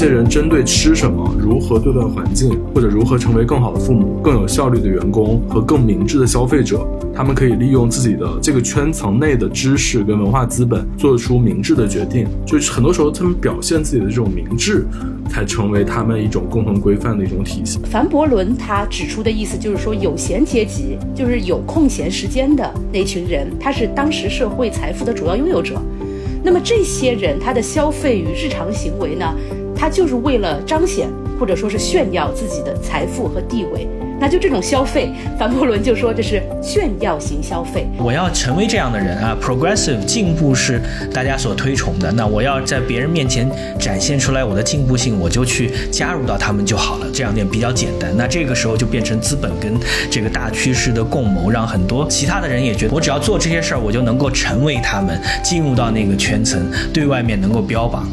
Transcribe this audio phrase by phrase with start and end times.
[0.00, 12.26] 这些人针对吃什么、如何对待环境，或者如何成为更好的父母、更有效率的员工和更明智的消费者，他们可以利用自己的这个圈层内的知识跟文化资本，做出明智的决定。
[12.46, 14.86] 就是很多时候，他们表现自己的这种明智，
[15.28, 17.78] 才成为他们一种共同规范的一种体系。
[17.84, 25.78] 樊伯伦他指出的意思就是说，有闲阶级就是有空闲时间的那群人，他是当时社会财富的主要拥有者。
[26.42, 29.26] 那么这些人他的消费与日常行为呢，
[29.80, 31.08] 他就是为了彰显
[31.38, 33.88] 或者说是炫耀自己的财富和地位。
[34.20, 37.86] 那就这种消费，凡伯伦就说这是炫耀型消费。
[37.96, 40.78] 我要成为这样的人啊，progressive 进步是
[41.14, 42.12] 大家所推崇的。
[42.12, 48.14] 那我要在别人面前展现出来我的进步性，我就去加入到他们就好了，这样点比较简单。
[48.14, 49.72] 那这个时候就变成资本跟
[50.10, 58.06] 这个大趋势的共谋，让很多其他的人也觉得我只要做这些事儿，我就能够成为他们，进入到那个圈层，对外面能够标榜。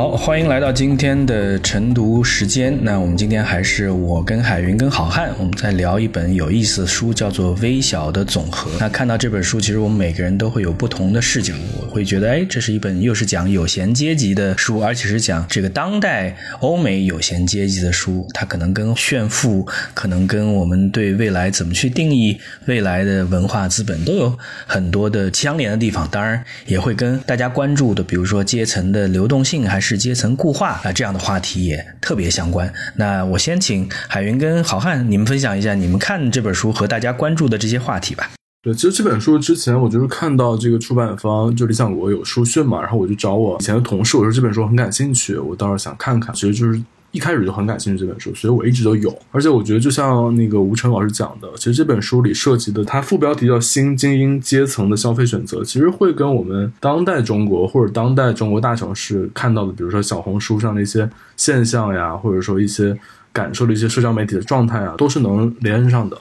[0.00, 2.74] 好，欢迎来到今天的晨读时间。
[2.80, 8.70] 那我们今天还是我跟海云跟好汉，我们在聊一本有意思的书，叫做《微小的总和》。
[8.80, 11.52] 那看到这本书，其实我们每个人都会有不同的视角。
[11.82, 18.26] 我会觉得，哎，这是一本又是讲有闲阶级的书，而且是讲这个当代欧美有闲阶级的书。
[18.32, 24.34] 它可能跟炫富，可能跟我们对未来怎么去定义未来的文化资本都有
[24.66, 26.08] 很多的相连的地方。
[26.10, 32.72] 当然，也会跟大家关注的，比如说阶层的流动性，还是是阶层固化啊，这样的话题也特别相关。
[32.94, 38.30] 那我先请海云跟好汉，你们分享一下你们看这本书和大家关注的这些话题吧。
[38.62, 46.32] 对，其实这本书之前我就是看到这个出版方就理想国有书讯嘛，然后我就找我以前的同事，我说这本书很感兴趣，我倒是想看看。
[46.34, 46.80] 其实就是。
[47.12, 49.12] 一开始就很感兴趣这本书，所以我一直都有。
[49.32, 62.96] 而且我觉得，就像那个吴晨老师讲的，其实这本书里涉及的，它副标题叫“新精英阶层的消费选择”，其实会跟我们当代中国或者当代中国大城市看到的，比如说小红书上的一些现象呀，或者说一些
[63.32, 66.16] 感受的一些社交媒体的状态啊，都是能连上的。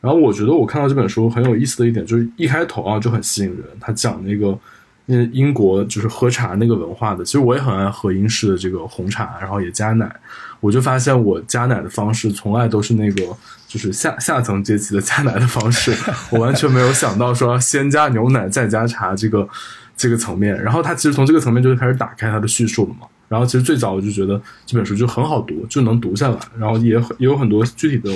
[0.00, 4.58] 然后我觉得我看到这本书很有意思的一点，就是一开头啊就很吸引人，他讲那个。
[5.06, 10.10] 那英国就是喝茶那个文化的，其实我也很爱喝英式的这个红茶，然后也加奶。
[10.60, 13.36] 我就发现我加奶的方式从来都是那个
[13.68, 15.94] 就是下下层阶级的加奶的方式，
[16.30, 19.46] 我完全没有想到说先加牛奶再加茶这个
[19.94, 20.58] 这个层面。
[20.62, 23.06] 然后他其实从这个层面就开始打开他的叙述了嘛。
[23.28, 28.10] 然后其实最早我就觉得这本书就很好读，就能读下来，然后也也有很多具体的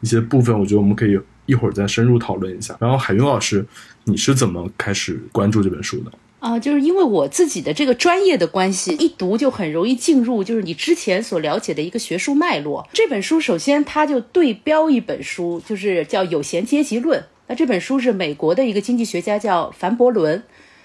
[0.00, 1.16] 一些部分，我觉得我们可以
[1.46, 2.74] 一会儿再深入讨论一下。
[2.80, 3.64] 然后海云老师，
[4.04, 6.10] 你是怎么开始关注这本书的？
[6.42, 12.88] 啊，就是因为我自己的这个专业的关系，一读就很容易进入，就是你之前所了解的一个学术脉络。
[12.92, 17.20] 这本书首先它就对标一本书，就是叫《有闲阶级论》。
[17.46, 20.42] 那这本书是美国的一个经济学家叫凡伯伦，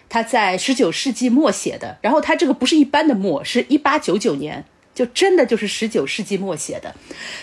[0.07, 1.97] 他在十九世纪末写的。
[2.03, 4.63] 然后他这个不是一般的末，是一八九九年。
[4.93, 6.95] 就真的就是十九世纪末写的，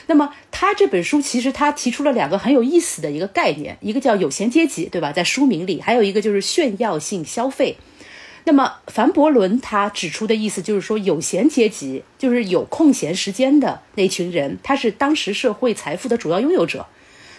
[0.09, 5.13] 那么他这本书其实他提出了两个很有意思的一个概念，一个叫有闲阶级，对吧？
[5.13, 7.77] 在书名里，还有一个就是炫耀性消费。
[8.47, 16.87] 那么樊伯伦他指出的意思就是说，有闲阶级就是有空闲时间的那群人，他是当时社会财富的主要拥有者。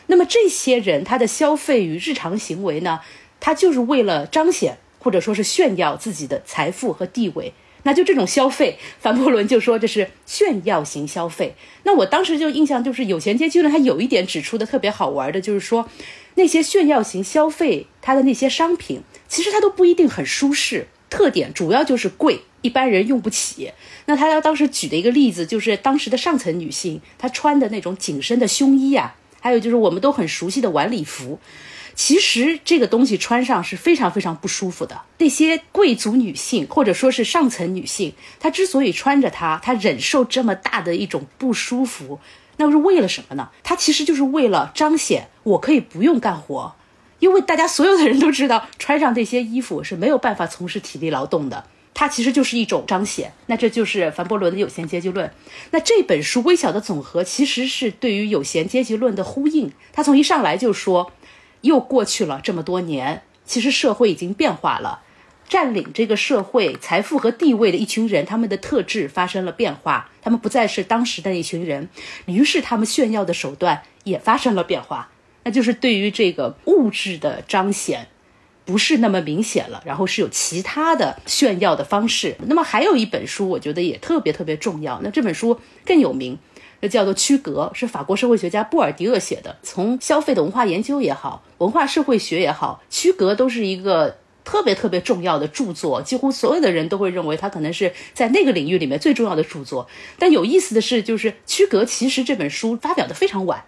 [0.07, 3.01] 那么这些人他的消费与日常行为呢，
[3.39, 7.53] 他就是为了彰显或者说是炫耀自己的财富和地位。
[7.83, 11.53] 那就这种消费，樊伯伦就说这是炫耀型消费。
[11.83, 15.87] 那我当时就印象就是有钱阶级论，他有一点指出的特别好玩的，就是说
[16.33, 23.71] 那些炫耀型消费，它的那些商品其实它都不一定很舒适，特点主要就是贵，一般人用不起。
[24.05, 31.39] 那他当时举的一个例子就是当时的上层女性，她穿的那种紧身的胸衣啊，还有就是我们都很熟悉的晚礼服。
[31.95, 35.03] 其实这个东西穿上是非常非常不舒服的。
[35.19, 42.19] 那些贵族女性或者说是上层女性，她之所以穿着它，她忍受这么大的一种不舒服，
[42.57, 43.49] 那是为了什么呢？
[43.63, 46.75] 她其实就是为了彰显我可以不用干活，
[47.19, 51.65] 因为大家所有的人都知道，穿上这些衣服是没有办法从事体力劳动的。
[51.93, 53.31] 它其实就是一种彰显。
[53.47, 55.31] 那这就是凡伯伦的有闲阶级论。
[55.71, 59.71] 那这本书微小的总和其实是对于有闲阶级论的呼应。
[59.93, 61.11] 他从一上来就说。
[61.61, 65.01] 又过去了这么多年，其实社会已经变化了，
[65.49, 71.89] 占领这个社会财富和地位的一群人，他们的特质发生了变化，他们不再是当时的那群人，
[72.27, 75.09] 于是他们炫耀的手段也发生了变化，
[75.45, 78.07] 那就是对于这个物质的彰显，
[78.65, 82.35] 不是那么明显了，然后是有其他的炫耀的方式。
[82.47, 86.37] 那么还有一本书，我觉得也特别特别重要，那这本书更有名。
[86.89, 89.57] 叫做《区隔》，是法国社会学家布尔迪厄写的。
[89.63, 99.87] 从消费的文化研究也好，文化社会学也好，《区隔》都是一个特别特别重要的著作，几乎所有的人都会认为它可能是在那个领域里面最重要的著作。
[100.19, 103.65] 但有意思的是，就是《区隔》其实这本书发表的非常晚，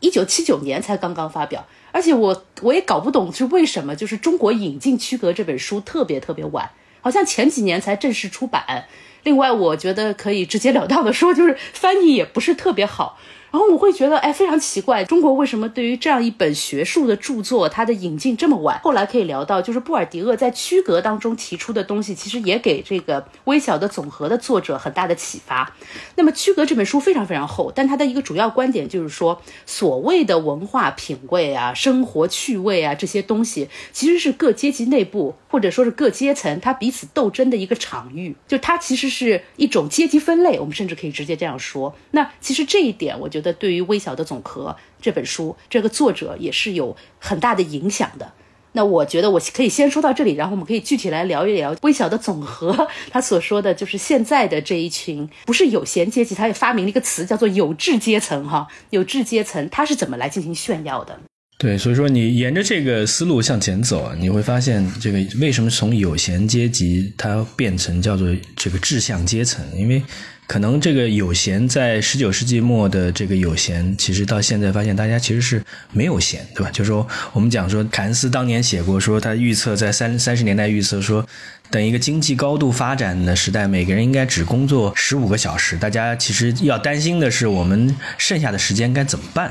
[0.00, 1.66] 一九七九年才刚刚发表。
[1.92, 6.70] 而且我我也搞不懂是为什么，就是中国引进《区隔》这本书特别特别晚，
[7.00, 8.86] 好像前几年才正式出版。
[9.22, 13.18] 另外，我觉得可以直截了当的说，就是翻译也不是特别好。
[13.50, 18.78] 然后我会觉得，哎，非常奇怪，中国为什么对于这样一本学术的著作，它的引进这么晚？
[18.82, 25.74] 后来可以聊到，就是布尔迪厄在区隔当中提出的东西，其实也给这个微小的总和的作者很大的启发。
[26.16, 41.94] 那么，区隔这本书非常非常厚，但它的一个主要观点就是说，所谓的文化品味啊、生活趣味啊这些东西，其实是各阶级内部或者说是各阶层它彼此斗争的一个场域，就它其实是一种阶级分类，我们甚至可以直接这样说。
[42.10, 43.56] 那其实这一点，我觉觉得。
[43.58, 48.32] 对于《微小的总和》这本书，这个作者也是有很大的影响的。
[48.72, 52.72] 那我觉得我可以先说到这里，然后我们可以具体来聊一聊《微小的总和》。
[53.10, 58.46] 他所说的就是现在的这一群不是有闲阶级，他也发明了一个词叫做有志阶层。
[58.46, 61.18] 哈，有志阶层他是怎么来进行炫耀的？
[61.58, 70.02] 对，所以说你沿着这个思路向前走，你会发现这个为什么从有闲阶级它变成叫做这个志向阶层，因为。
[70.46, 75.62] 可能这个有闲在十九世纪末的这个有闲，其实到现在发现大家其实是
[75.92, 76.70] 没有闲，对吧？
[76.70, 81.26] 就是说我们讲说凯恩斯当年写过，说他预测在三三十年代预测说，
[81.68, 85.76] 等一个经济高度发展的时代，每个人应该只工作十五个小时。
[85.76, 89.50] 大家其实要担心的是，我们剩下的时间该怎么办？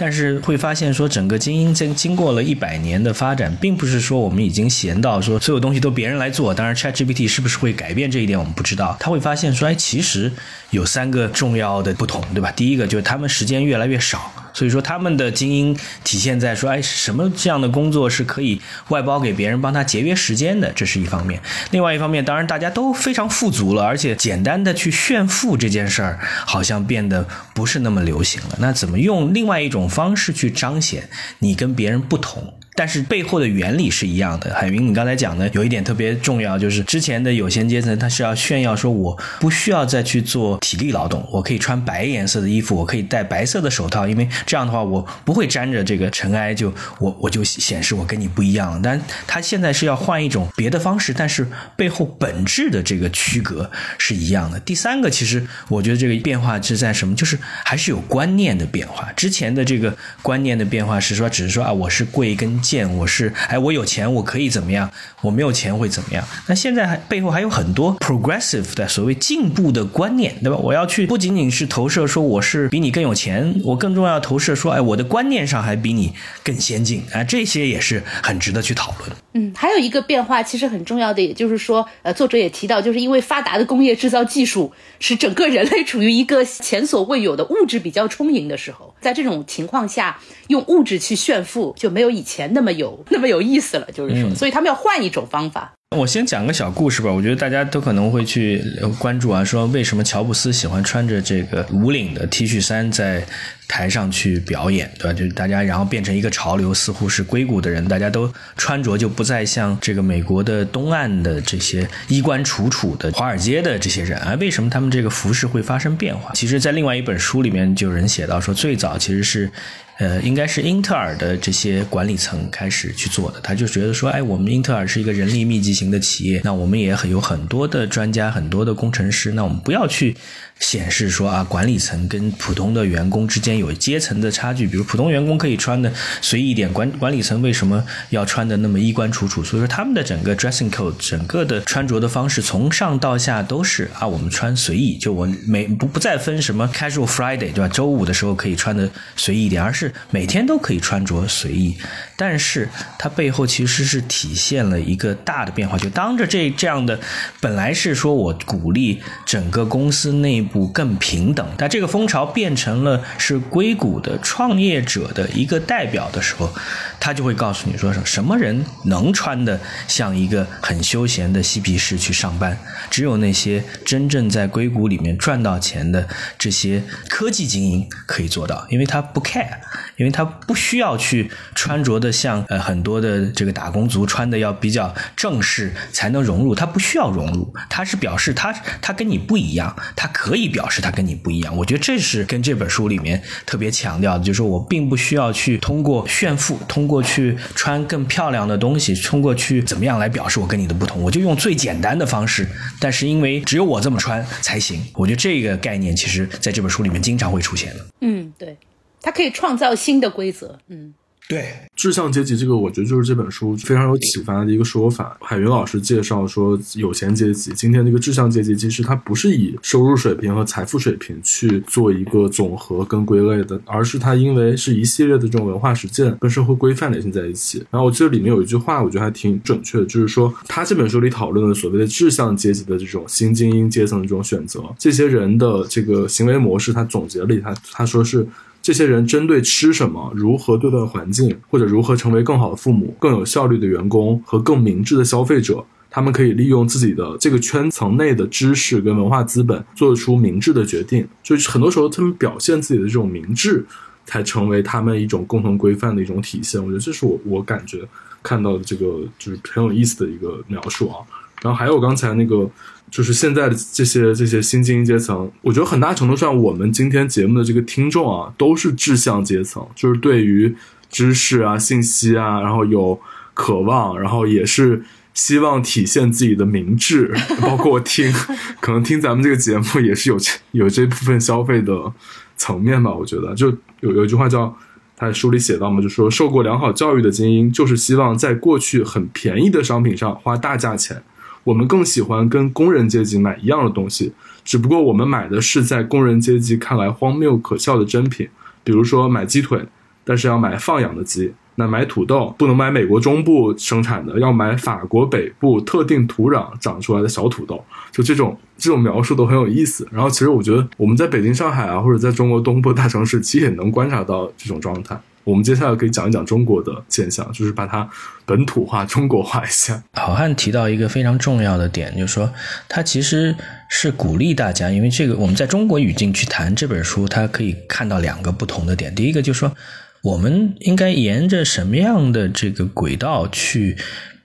[0.00, 6.54] 但是会发现说，整个精英经经过了一百年的发展，并不是说我们已经闲到说所有东西都别人来做。
[6.54, 8.96] 当然，ChatGPT 是不是会改变这一点，我们不知道。
[8.98, 10.32] 他会发现说，哎，其实
[10.70, 12.50] 有三个重要的不同，对吧？
[12.52, 14.32] 第一个就是他们时间越来越少。
[14.52, 21.40] 所以说，他们的精英体现在说，哎，什么这样的工作是可以外包给别人帮他节约时间的，这是一方面。
[21.70, 28.56] 另外一方面，当然大家都非常富足了，而且简单的去炫富这件事儿，好像变得不是那么流行了。
[28.58, 31.08] 那怎么用另外一种方式去彰显
[31.38, 32.54] 你跟别人不同？
[32.80, 34.54] 但是背后的原理是一样的。
[34.54, 48.80] 海云，你刚才讲的有一点特别重要，就是之前的有闲阶层，他是要炫耀说，我不需要再去做体力劳动，我可以穿白颜色的衣服，我可以戴白色的手套，因为这样的话，我不会沾着这个尘埃，就我我就显示我跟你不一样。
[48.82, 51.46] 但他现在是要换一种别的方式，但是
[51.76, 54.58] 背后本质的这个区隔是一样的。
[54.60, 57.14] 第三个，其实我觉得这个变化是在什么？
[57.14, 59.12] 就是还是有观念的变化。
[59.12, 62.58] 之前的这个观念的变化是说，只是说啊，我是贵跟。
[62.70, 64.88] 见我是哎，我有钱我可以怎么样？
[65.22, 66.24] 我没有钱会怎么样？
[66.46, 70.56] 那现在还背后还有很多 progressive 的所谓进步的观念，对吧？
[70.56, 76.14] 我要去不仅仅是投射说我是比你更有钱，我更重要投射说哎，我的观念上还比你
[76.44, 79.10] 更先进啊，这些也是很值得去讨论。
[79.32, 90.18] 嗯，还有一个变化其实很重要的，也就是说，呃，作者也提到，就是因为发达的工业制造技术使整个人类处于一个前所未有的物质比较充盈的时候，在这种情况下，
[90.48, 93.86] 用物质去炫富就没有以前那么有那么有意思了。
[93.92, 95.72] 就是说，所以他们要换一种方法。
[95.96, 98.62] 我先讲个小故事吧，我觉得大家都可能会去
[98.96, 103.26] 关注啊，说为什么乔布斯喜欢穿着这个无领的 T 恤衫在
[103.66, 105.12] 台上去表演，对吧？
[105.12, 114.36] 就大家然后变成一个潮流，似乎是硅谷的人，大家都穿着就不再像这个美国的东岸的这些衣冠楚楚的华尔街的这些人啊？
[114.38, 116.30] 为什么他们这个服饰会发生变化？
[116.34, 119.50] 其实，在另外一本书里面就有人写到说，最早其实是。
[120.00, 130.16] 呃，应该是英特尔的这些管理层开始去做的，他就觉得说，哎，我们英特尔是一个人力密集型的企业，那我们也很有很多的专家，很多的工程师，那我们不要去。
[130.60, 134.66] 显示说啊，管理层跟普通的员工之间有阶层的差距。
[134.66, 139.42] 比如普通员工可以穿的随意一点，管管理层为什么要穿的那么衣冠楚楚？
[139.42, 147.68] 所以说他们的整个 dressing code，整个的穿着的方式，从上到下都是啊，我们穿随意，就我每不不再分什么 casual Friday，对吧？
[147.68, 151.76] 周五的时候可以穿的随意一点，而是每天都可以穿着随意。
[152.20, 157.00] 但是它背后其实是体现了一个大的变化，就当着这这样的，
[157.40, 166.52] 本来是说我鼓励整个公司内部更平等，但这个风潮变成了是硅谷的创业者的一个代表的时候，
[167.00, 169.58] 他就会告诉你说什什么人能穿的
[169.88, 172.58] 像一个很休闲的嬉皮士去上班，
[172.90, 179.56] 只有那些真正在硅谷里面赚到钱的这些科技精英可以做到，因为他不 care。
[179.96, 191.56] 因为他不需要去穿着的像呃很多的这个打工族穿的要比较正式才能融入，他不需要融入，他是表示他他跟你不一样，他可以表示他跟你不一样。
[191.56, 202.46] 我觉得这是跟这本书里面特别强调的，就是我并不需要去通过炫富，通过去穿更漂亮的东西，通过去怎么样来表示我跟你的不同，我就用最简单的方式。
[202.78, 207.86] 但是因为只有我这么穿才行，我觉得这个概念其实在这本书里面经常会出现的。
[208.00, 208.56] 嗯，对，
[209.02, 210.58] 它可以创造新的规则。
[210.68, 210.94] 嗯。
[211.30, 211.44] 对，
[211.76, 215.16] 志向阶级这个，我觉得就是这本书非常有启发的一个说法。
[215.20, 227.64] 海云老师介绍说，有钱阶级今天这个志向阶级，其实它不是以收入水平和财富水平去做一个总和跟归类的，而是它因为是一系列的这种文化实践跟社会规范联系在一起。
[227.70, 238.26] 然后我记得里面有一句话，我觉得还挺准确的，就是说他这本书里讨论的所谓的志向阶级的这种新精英阶层的这种选择，这些人的这个行为模式，他总结了他他说是。
[238.62, 251.08] 这些人针对吃什么、如何对待环境，或者如何成为更好的父母、更有效率的员工和更明智的消费者，他们可以利用自己的这个圈层内的知识跟文化资本，做出明智的决定。
[251.22, 253.64] 就是很多时候，他们表现自己的这种明智，
[254.04, 256.60] 才成为他们一种共同规范的一种体现。
[256.62, 257.80] 我觉得这是我我感觉
[258.22, 260.98] 看到的这个就是很有意思的一个描述啊。
[261.42, 262.48] 然后还有刚才那个。
[262.90, 270.54] 就是现在的这些这些新精英阶层，我觉得很大程度上，我们今天节目的这个听众啊，都是志向阶层，就是对于
[270.90, 273.00] 知识啊、信息啊，然后有
[273.32, 274.82] 渴望，然后也是
[275.14, 277.14] 希望体现自己的明智。
[277.40, 278.12] 包括我听，
[278.60, 280.18] 可能听咱们这个节目也是有
[280.50, 281.92] 有这部分消费的
[282.36, 282.92] 层面吧。
[282.92, 284.52] 我觉得，就有有一句话叫，
[284.96, 291.00] 他书里写到嘛，就说受过良好教育的精英，就是希望在过去很便宜的商品上花大价钱。
[291.44, 294.12] 我们更喜欢跟工人阶级买一样的东西，
[294.44, 298.28] 只不过我们买的是在工人阶级看来荒谬可笑的珍品，
[298.62, 299.64] 比如说买鸡腿，
[300.04, 307.64] 但是要买放养的鸡；那买土豆不能买美国中部生产的，要买法国北部特定土壤长出来的小土豆。
[307.90, 309.88] 就这种这种描述都很有意思。
[309.90, 315.00] 然后其实我觉得我们在北京、上海啊，或者在中国东部大城市，其实也能观察到这种状态。
[315.24, 317.88] 我们接下来可以讲一讲中国的现象，就是把它
[318.24, 319.82] 本土化、中国化一下。
[319.92, 322.32] 好汉提到一个非常重要的点，就是说
[322.68, 323.34] 他其实
[323.68, 328.94] 是鼓励大家，因为这个我们在中国语境去谈这本书，他可以看到两个不同的点。
[328.94, 329.54] 第一个就是说，
[330.02, 333.76] 我们应该沿着什么样的这个轨道去。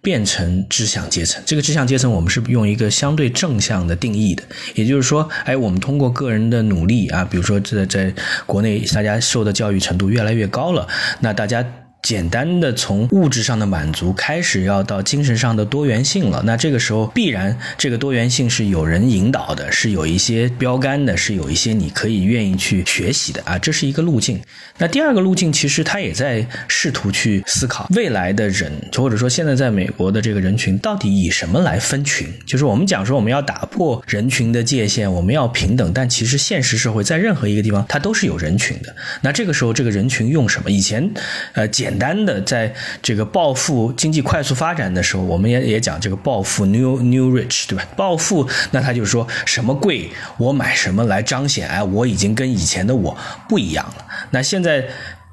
[0.06, 4.44] 变成知享阶层，这个知享阶层我们是用一个相对正向的定义的，
[4.76, 8.14] 也就是说，哎，我们通过个人的努力啊，比如说在在
[8.46, 10.88] 国内大家受的教育程度越来越高了，
[11.22, 11.66] 那大家。
[12.06, 16.44] 简单的从物质上的满足开始，要到精神上的多元性了。
[16.46, 24.40] 那这个时候，必然这个多元性是有人引导的，是有一些标杆的，是有一些你可以愿意去学习的啊，这是一个路径。
[24.78, 32.32] 那第二个路径，其实他也在试图去思考未来的人，或者说现在在美国的这个人群，到底以什么来分群？
[32.46, 38.96] 就是我们讲说我们要打破人群的界限，我们要平等，但其实现实社会在任何一个地方，它都是有人群的。
[39.22, 40.70] 那这个时候，这个人群用什么？
[40.70, 41.12] 以前，
[41.54, 41.95] 呃，简。
[41.96, 47.88] 简单的，在这个暴富经济快速发展的时候，我们也也讲这个暴富 new new rich，对吧？
[47.96, 54.06] 暴富，那他就说什么贵，我买什么来彰显，哎，我已经跟以前的我不一样了。
[54.32, 54.86] 那现在。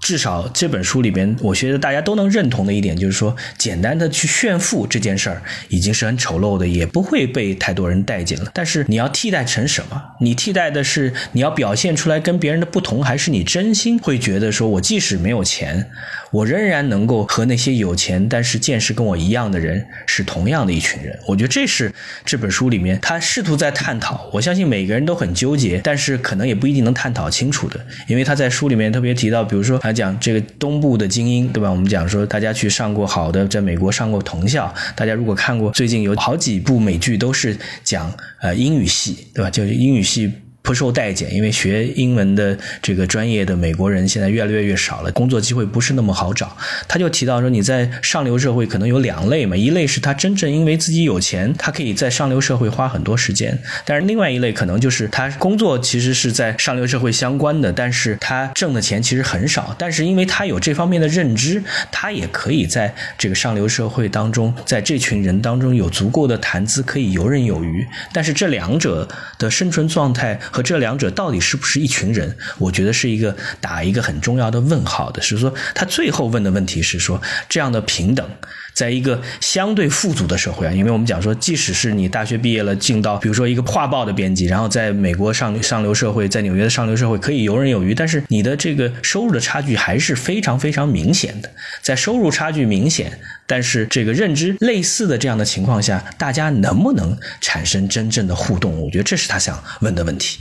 [0.02, 8.50] 至少这本书里边，我觉得大家都能认同的一点就是说，简单的去炫富这件事儿已经是很丑陋的，也不会被太多人待见了。
[8.52, 10.02] 但是你要替代成什么？
[10.20, 15.88] 你替代的是你要表现出来跟别人的不同，还是你真心会觉得说我即使没有钱，
[16.32, 21.16] 我仍然能够和那些有钱但是见识跟我一样的人是同样的一群人？
[21.28, 21.92] 我觉得这是
[22.24, 24.28] 这本书里面他试图在探讨。
[24.32, 27.78] 我相信每个人都很纠结，但是可能也不一定能探讨清楚的，
[28.08, 29.78] 因为他在书里面特别提到，比如说。
[29.92, 31.70] 讲这个东部的精英，对吧？
[31.70, 34.72] 我们讲说，大家去上过好的，在美国上过同校。
[34.96, 39.50] 大家如果看过最近有好几部美剧，都是讲呃英语系，对吧？
[39.50, 40.32] 就是英语系。
[40.62, 46.56] 不受待见，因为学英文的这个专业的美国人现在越来越越少了，工作机会不是那么好找。
[46.86, 53.52] 他就提到说，你在上流社会可能有两类嘛，一类是他真正因为自己有钱，他可以在上流社会花很多时间；
[53.84, 59.74] 但是另外一类可能就是他工作其实是在上流社会相关的，但是他挣的钱其实很少。
[59.76, 67.84] 但是因为他有这方面的认知，他也可以在这个上流社会当中，在这群人当中有足够的谈资，可以游刃有余。
[68.12, 70.38] 但是这两者的生存状态。
[70.52, 72.36] 和这两者到底是不是一群人？
[72.58, 75.20] 我觉得是一个打一个很重要的问号的。
[75.22, 78.30] 是说他最后问的问题是说，这样的平等，
[78.74, 91.50] 在一个相对富足的社会啊，因为我们讲说，即使是你大学毕业了，进到比如说一个画报的编辑，然后在美国上上流社会，在纽约的上流社会可以游刃有余，但是你的这个收入的差距还是非常非常明显的。
[91.82, 98.80] 在收入差距明显，但是这个认知类似的这样的情况下，大家能不能产生真正的互动？
[98.80, 100.38] 我觉得这是他想问的问题。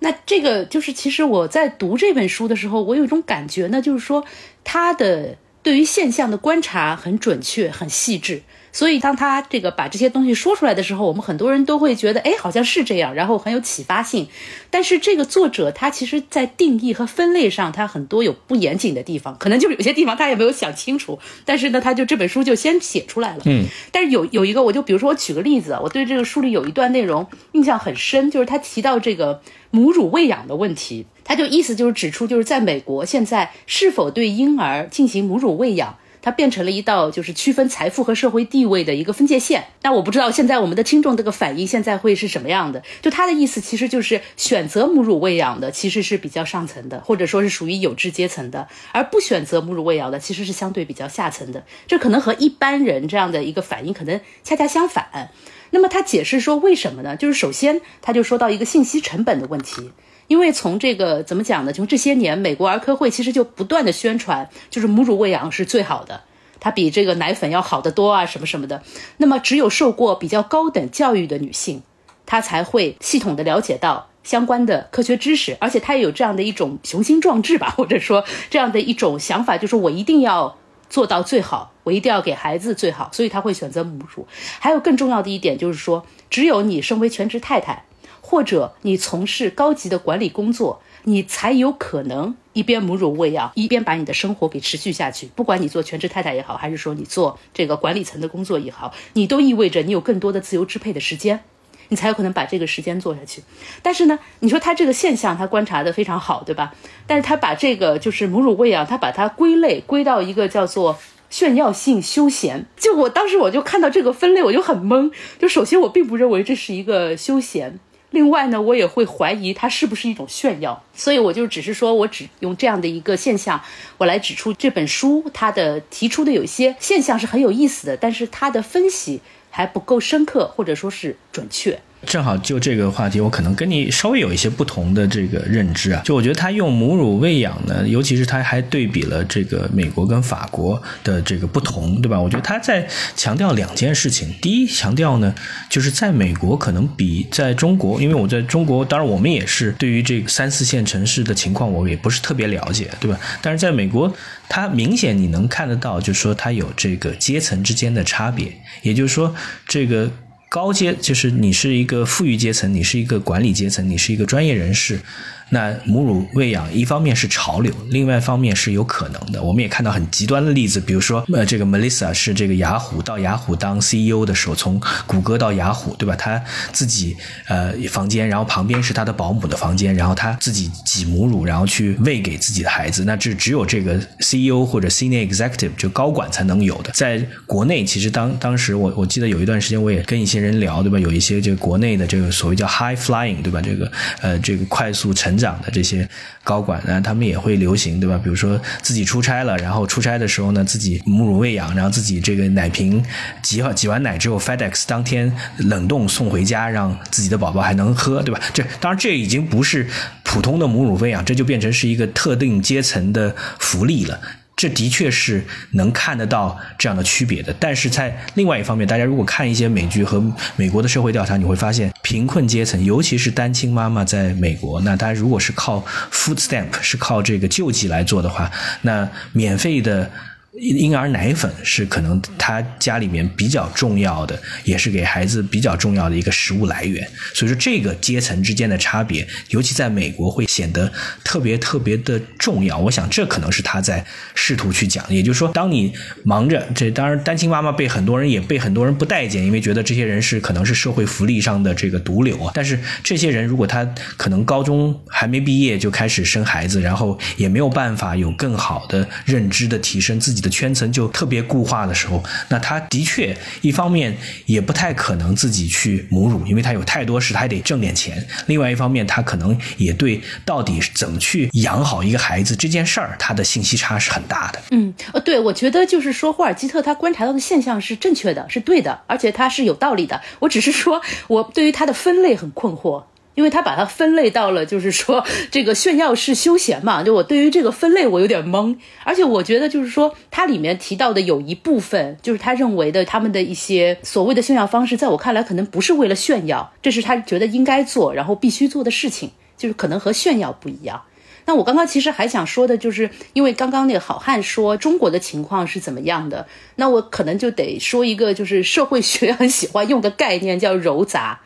[0.00, 4.24] 那这个就是，其实我在读这本书的时候，我有一种感觉呢，就是说
[4.64, 8.42] 他的对于现象的观察很准确、很细致。
[8.72, 14.26] 所以，当他这个把这些东西说出来的时候，我们很多人都会觉得，哎，好像是这样，然后很有启发性。
[14.70, 21.18] 但是，这个作者他其实，在定义和分类上，他很多有不严谨的地方，可能就是有些地方他也没有想清楚。
[21.44, 23.42] 但是呢，他就这本书就先写出来了。
[23.44, 23.66] 嗯。
[23.90, 35.98] 但是有有一个，我就比如说，我举个例子，我对这个书里有一段内容印象很深，就是他提到这个母乳喂养的问题，他就意思就是指出，就是在美国现在是否对婴儿进行母乳喂养。
[36.22, 39.66] 它变成了一道就是区分财富和社会地位的一个分界线。
[39.82, 42.82] 那我不知道现在我们的听众这个反应现在会是什么样的？
[43.02, 51.64] 就他的意思其实就是选择母乳喂养的其实是比较上层的，或者说是属于有志阶层的，而不选择母乳喂养的其实是相对比较下层的。
[51.88, 55.30] 这可能和一般人这样的一个反应可能恰恰相反。
[55.70, 57.16] 那么他解释说为什么呢？
[57.16, 59.90] 就是首先他就说到一个信息成本的问题。
[60.32, 61.74] 因为从这个怎么讲呢？
[61.74, 66.22] 从这些年，美国儿科会其实就不断的宣传，就是母乳喂养是最好的，
[66.58, 68.82] 它比这个奶粉要好得多啊，什么什么的。
[69.18, 71.82] 那么，只有受过比较高等教育的女性，
[72.24, 80.56] 她才会系统的了解到相关的科学知识，而且她也有这样的一种雄心壮志吧，或者说这样的一种想法，就是我一定要
[80.88, 84.26] 做到最好，我一定要给孩子最好，所以她会选择母乳。
[84.58, 87.84] 还有更重要的一点就是说，只有你身为全职太太。
[88.32, 95.26] 或者你从事高级的管理工作，你才有可能一边母乳喂养，一边把你的生活给持续下去。
[95.36, 101.40] 不管你做全职太太也好，还是说你做这个管理层的工作也好，你都意味着你有更多的自由支配的时间，
[101.88, 103.42] 你才有可能把这个时间做下去。
[103.82, 106.72] 但是呢，你说他这个现象他观察的非常好，对吧？
[107.06, 110.98] 但是他把这个就是母乳喂养，他把它归类归到一个叫做
[111.28, 112.64] 炫耀性休闲。
[112.78, 115.12] 就我当时我就看到这个分类，我就很懵。
[115.38, 117.78] 就首先我并不认为这是一个休闲。
[118.12, 123.60] 另外呢，我也会怀疑它是不是一种炫耀，所以我就只是说我只用这样的一个现象，
[123.98, 129.20] 我来指出这本书它的提出的有些现象是很有意思的，但是它的分析
[129.50, 131.80] 还不够深刻，或者说是准确。
[132.04, 136.02] 正好就这个话题，我可能跟你稍微有一些不同的这个认知啊。
[136.04, 142.20] 就我觉得他用母乳喂养呢，尤其是他还对比了这个美国跟法国的这个不同，对吧？
[142.20, 144.34] 我觉得他在强调两件事情。
[144.42, 145.34] 第一，强调呢，
[145.70, 153.18] 就是在美国可能比在中国，因为我在中国，当然我们也是对于这个三四线城市的情况，我也不是特别了解，对吧？
[153.40, 154.12] 但是在美国，
[154.48, 159.34] 它明显你能看得到，就是说它有这个阶层之间的差别，也就是说
[159.68, 160.10] 这个。
[160.52, 165.00] 高阶就是你是一个富裕阶层，你是一个管理阶层，你是一个专业人士。
[165.50, 169.42] 那母乳喂养一方面是潮流，另外一方面是有可能的。
[169.42, 176.16] 我们也看到很极端的例子，比如说呃，这个 Melissa 是这个雅虎到雅虎当 CEO 的时候，从谷歌到雅虎，对吧？
[176.16, 177.14] 他自己
[177.48, 183.04] 呃房间，然后旁边是他的保姆的房间，然后他自己挤母乳，然后去喂给自己的孩子。
[183.04, 186.92] 那这只有这个 CEO 或者 Senior Executive 就高管才能有的。
[186.94, 190.98] 在国内，其实当当时我我记得有一段时间，我也跟一些人聊，对吧？
[190.98, 193.60] 有一些这个国内的这个所谓叫 High Flying，对吧？
[193.60, 195.41] 这个呃这个快速成。
[195.42, 196.08] 长的这些
[196.42, 198.18] 高管呢，他们也会流行，对吧？
[198.22, 203.04] 比如说自己出差了，然后出差的时候呢，自己母乳喂养，然后自己这个奶瓶
[203.42, 208.40] 挤好挤完奶之后，FedEx 当天冷冻送回家，让自己的宝宝还能喝，对吧？
[208.54, 209.86] 这当然这已经不是
[210.22, 214.18] 普通的母乳喂养，这就变成是一个特定阶层的福利了。
[214.54, 220.22] 这的确是能看得到这样的区别的，但是在另外一方面，大家如果看一些美剧和
[220.56, 228.50] 美国的社会调查，你会发现贫困阶层，尤其是单亲妈妈，在美国，那她如果是靠 food stamp，是靠这个救济来做的话，
[228.82, 230.10] 那免费的。
[230.58, 237.08] 婴儿奶粉是可能他家里面比较重要的，也是给孩子比较重要的一个食物来源。
[237.32, 240.92] 所以说，这个阶层之间的差别，尤其在美国会显得
[241.24, 242.76] 特别特别的重要。
[242.76, 245.02] 我想，这可能是他在试图去讲。
[245.08, 245.90] 也就是说，当你
[246.22, 252.52] 忙着这，当然单亲妈妈被很多人也被很多人不待见，因为觉得这些人是可能是社会福利上的这个毒瘤啊。
[252.54, 253.82] 但是这些人如果他
[254.18, 260.41] 可能高中还没毕业就开始生孩子，然后也没有办法有更好的认知的提升自己。
[260.42, 268.14] 的圈层就特别固化的时候，那他的确一方面也不太可能自己去母乳，因为他有太多事，他还得挣点钱；
[268.46, 274.60] 另外一方面，他可能也对到底怎么去养好一个孩子这件事儿，他的信息差是很大的。
[274.72, 280.20] 嗯，呃，对，我觉得就是说，霍尔基特他观察到的现象是正确的，是对的，而且他是有道理的。
[280.40, 283.04] 我只是说，我对于他的分类很困惑。
[283.34, 301.02] 因为他把它分类到了，就是说 这个炫耀式休闲嘛，就我对于这个分类我有点懵，而且我觉得就是说它里面提到的有一部分，就是他认为的他们的一些所谓的炫耀方式，在我看来可能不是为了炫耀，这是他觉得应该做，然后必须做的事情，就是可能和炫耀不一样。
[301.44, 311.40] 那我刚刚其实还想说的就是，因为刚刚那个好汉说中国的情况是怎么样的，那我可能就得说一个就是社会学很喜欢用的概念，叫糅杂。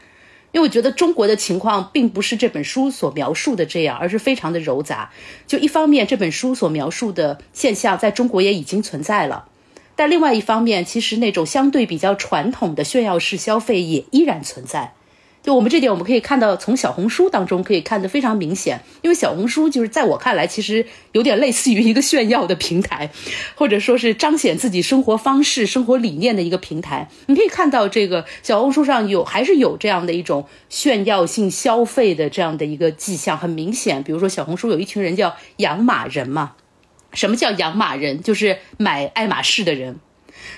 [0.57, 5.11] 因为我觉得中国的情况并不是这本书所描述的这样，而是非常的糅杂。
[5.47, 9.49] 就一方面，这本书所描述的现象在中国也已经存在了，
[9.97, 14.95] 但另外一方面，其实那种相对比较传统的炫耀式消费也依然存在。
[15.47, 18.81] 就我们这点，我们可以看到，从小红书当中可以看得非常明显。
[19.03, 23.13] 因为小红书就是在我看来，其实有点类似于一个炫耀的平台，
[23.55, 27.09] 或者说是彰显自己生活方式、生活理念的一个平台。
[27.27, 34.03] 你可以看到，这个小红书上有还是有这样的一种炫耀性消费的这样的一个迹象，很明显。
[34.03, 36.55] 比如说，小红书有一群人叫“养马人”嘛，
[37.13, 38.21] 什么叫养马人？
[38.21, 40.01] 就是买爱马仕的人。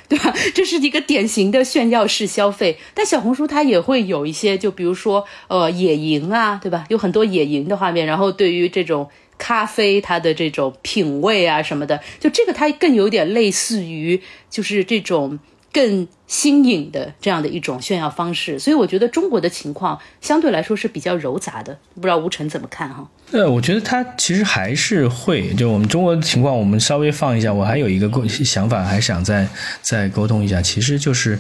[0.09, 0.35] 对吧？
[0.55, 6.85] 这是一个典型的炫耀式消费，但小红书它也会有一些，就比如说，呃，野营啊，对吧？
[6.89, 14.21] 有很多野营的画面，然后对于这种咖啡，它的这种品味啊什么的，就这个它更有点类似于，
[14.51, 15.39] 就是这种
[15.73, 16.09] 更。
[16.29, 23.09] 新颖的这样的一种炫耀方式，所以我觉得中国的情况相对来说是比较糅杂的，不知道吴晨怎么看哈？
[23.31, 27.53] 呃，我觉得他其实还是会，就我们中国的情况，我们稍微放一下。
[27.53, 29.47] 我还有一个想法，还想再
[29.83, 31.39] 再沟通一下，其实就是，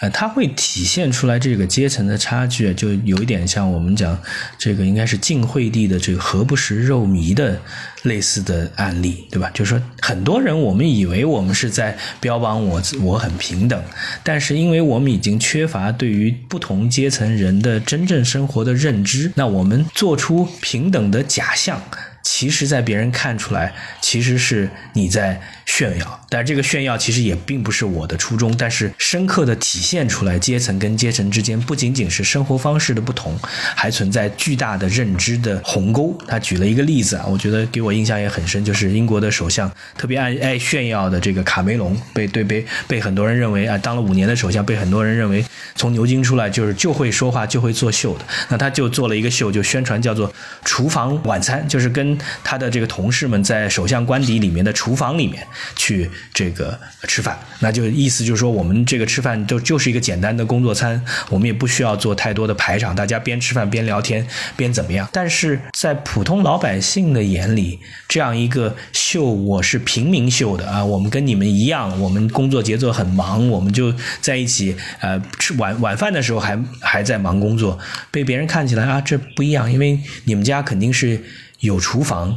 [0.00, 4.18] 呃，它会体现出来这个阶层的差距，就有一点像我们讲
[4.58, 7.58] 这个应该是晋惠帝的这个何不食肉糜的
[8.02, 9.50] 类似的案例，对吧？
[9.54, 13.82] 就是说很多人我们以为我们是在标榜我我很平等。
[14.32, 21.82] 但是，因为我们已经缺乏对于不同阶层人的真正生活的认知，那我们做出平等的假象。
[22.22, 33.38] 其实，在别人看出来，其实是你在炫耀，但这个炫耀其实也并不是我的初衷，但是深刻的体现出来，阶层跟阶层之间不仅仅是生活方式的不同，
[33.74, 36.16] 还存在巨大的认知的鸿沟。
[36.26, 50.32] 他举了一个例子啊，我觉得给我印象也很深，就是英国的首相特别爱爱炫耀的这个卡梅隆，被对被被很多人认为啊，当了五年的首相，被很多人认为从牛津出来就是就会说话就会做秀的，那他就做了一个秀，就宣传叫做
[50.64, 52.09] 厨房晚餐，就是跟
[52.44, 55.46] 他的这个同事们在首相官邸里面的厨房里面
[55.76, 65.08] 去这个吃饭，那就意思就是说，我们这个吃饭就就是一个简单的工作餐，我们也不需要做太多的排场，大家边吃饭边聊天边怎么样？
[65.12, 77.78] 但是在普通老百姓的眼里，这样一个秀，我是平民秀的啊，我们跟你们一样，我们工作节奏很忙，我们就在一起，呃，吃晚晚饭的时候还还在忙工作，
[78.10, 81.22] 被别人看起来啊，这不一样，因为你们家肯定是。
[81.60, 82.36] 有厨房，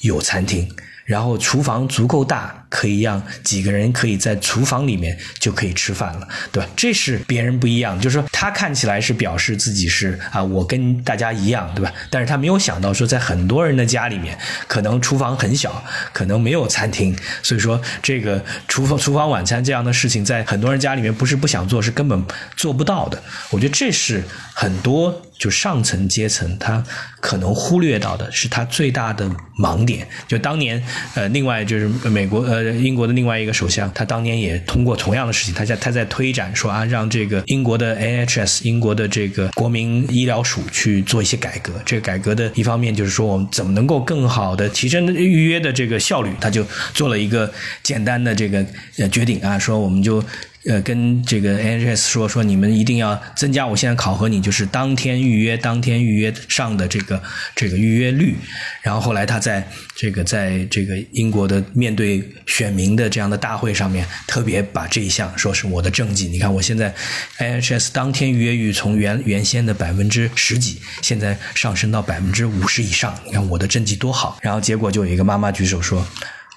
[0.00, 0.70] 有餐厅，
[1.04, 2.62] 然后厨房足够大。
[2.68, 6.68] 可以让几个人可以在厨房里面就可以吃饭了，对吧？
[6.76, 11.90] 这是别人不一样，就是说他看起来是表示自己是啊，我跟大家一样，对吧？
[12.10, 22.22] 但是他没有想到说，在很多人的家里面，可能厨房很小，可能没有餐厅，所以说这个厨房厨房晚餐这样的事情，在很多人家里面不是不想做，是根本
[22.56, 23.22] 做不到的。
[23.50, 26.82] 我觉得这是很多就上层阶层他
[27.20, 30.06] 可能忽略到的，是他最大的盲点。
[30.28, 30.82] 就当年
[31.14, 32.76] 呃，另外就是美国呃。
[32.76, 41.72] 英国的另外一个首相，他当年也通过同样的事情，他在他在推展说啊，让这个英国的 NHS，英国的这个国民医疗署去做一些改革。
[41.84, 48.64] 这个改革的一方面就是说，我们怎么能够更好的提升预约的这个效率，他就做了一个简单的这个
[48.98, 50.22] 呃决定啊，说我们就。
[50.68, 53.64] 呃，跟这个 NHS 说说，你们一定要增加。
[53.64, 57.22] 我现在考核你，就是当天预约，当天预约上的这个
[57.54, 58.34] 这个预约率。
[58.82, 66.26] 然后后来他在这个在这个英国的面对选民的这样的大会上面，特别把这一项说是我的政绩。
[66.26, 66.92] 你看，我现在
[67.38, 73.14] NHS 当天预约率从原原先的百分之十几，现在上升到百分之五十以上。
[73.24, 74.38] 你看我的政绩多好。
[74.42, 76.04] 然后结果就有一个妈妈举手说。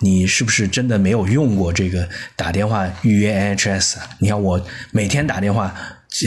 [0.01, 3.97] 你是不是真的没有用过这个打电话预约 NHS？
[4.19, 5.75] 你看我每天打电话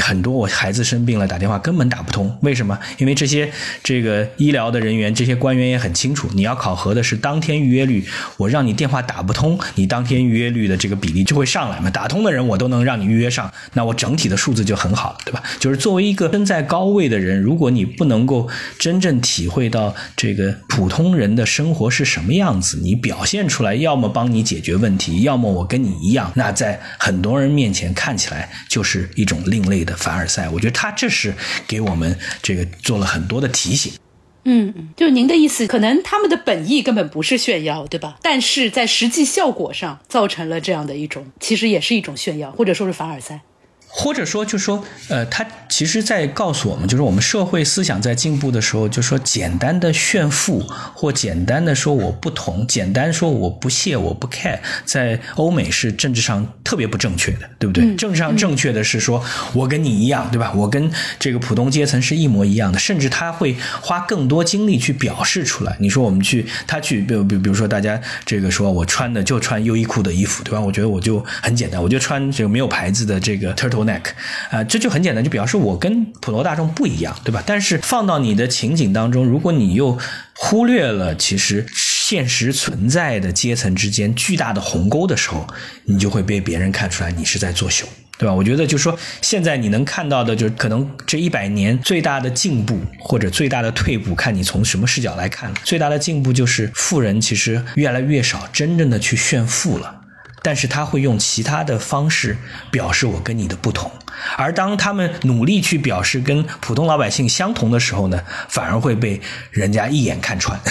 [0.00, 2.78] 很多我孩子生病了打电话根本打不通，为什么？
[2.98, 3.50] 因为这些
[3.82, 11.90] 这个医疗的人员、这些官员也很清楚，你要考核的是当天预约率，我让你电话打不通，你当天预约率的这个比例就会上来嘛。
[11.90, 15.42] 打通的人我都能让你预约上，那我整体的数字就很好了，对吧？
[15.58, 29.71] 就是作为一个身在高位的人，如果你不能够真正体会到这个普通人的生活是什么样子，你表现出来要么帮你解决问题，要么我跟你一样，那在很多人面前看起来就是一种另。
[29.71, 31.34] 类类的凡尔赛，我觉得他这是
[31.66, 33.92] 给我们这个做了很多的提醒。
[34.44, 38.18] 嗯，就您的意思，可能他们的本意根本不是炫耀，对吧？
[38.22, 43.40] 但是在实际效果上，造成了这样的一种，其实也是一种炫耀，或者说是凡尔赛。
[43.94, 50.60] 或者说，就说，呃，他其实在告诉我们，就是我们社会思想在进步的时候，就说简单的炫富
[50.94, 57.94] 或简单的说我不同，简单说我不屑，我不 care，在欧美是政治上特别不正确的，对不对？
[57.94, 60.50] 政治上正确的是说我跟你一样，对吧？
[60.56, 65.76] 我跟这个普通阶层是一模一样的，甚至他会花更多精力去表示出来。
[65.78, 70.58] 你说我们去，他去，比比比如说大家这个说我穿的就穿优衣库的衣服，对吧？
[70.58, 73.81] 我觉得我就很简单，我就穿这个没有牌子的这个 turtle。
[73.84, 74.02] Neck
[74.50, 77.42] 啊，这就很简单，就表示我跟普罗大众不一样，对吧？
[77.44, 79.98] 但是放到你的情景当中，如果你又
[80.36, 85.46] 忽略了其实现实存在的阶层之间巨大的鸿沟的时候，
[85.84, 87.86] 你就会被别人看出来你是在作秀，
[88.18, 88.34] 对吧？
[88.34, 95.52] 我觉得就是说，现在你能看到的，就是可能这一百年最大的进步或者最大的退步，看你从什么视角来看。
[95.64, 100.01] 最大的进步就是富人其实越来越少真正的去炫富了。
[100.42, 102.36] 但是他会用其他的方式
[102.70, 103.90] 表示我跟你的不同，
[104.36, 110.58] 而当他们努力去表示跟普通老百姓相同的时候呢，反而会被人家一眼看穿。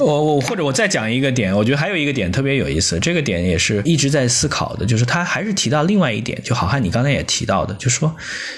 [0.00, 8.16] 我我或者我再讲一个点，我觉得还有一个点特别有意思，这个点也是一直在思考的，就是他还是提到另外一点，就好汉你刚才也提到的，就是说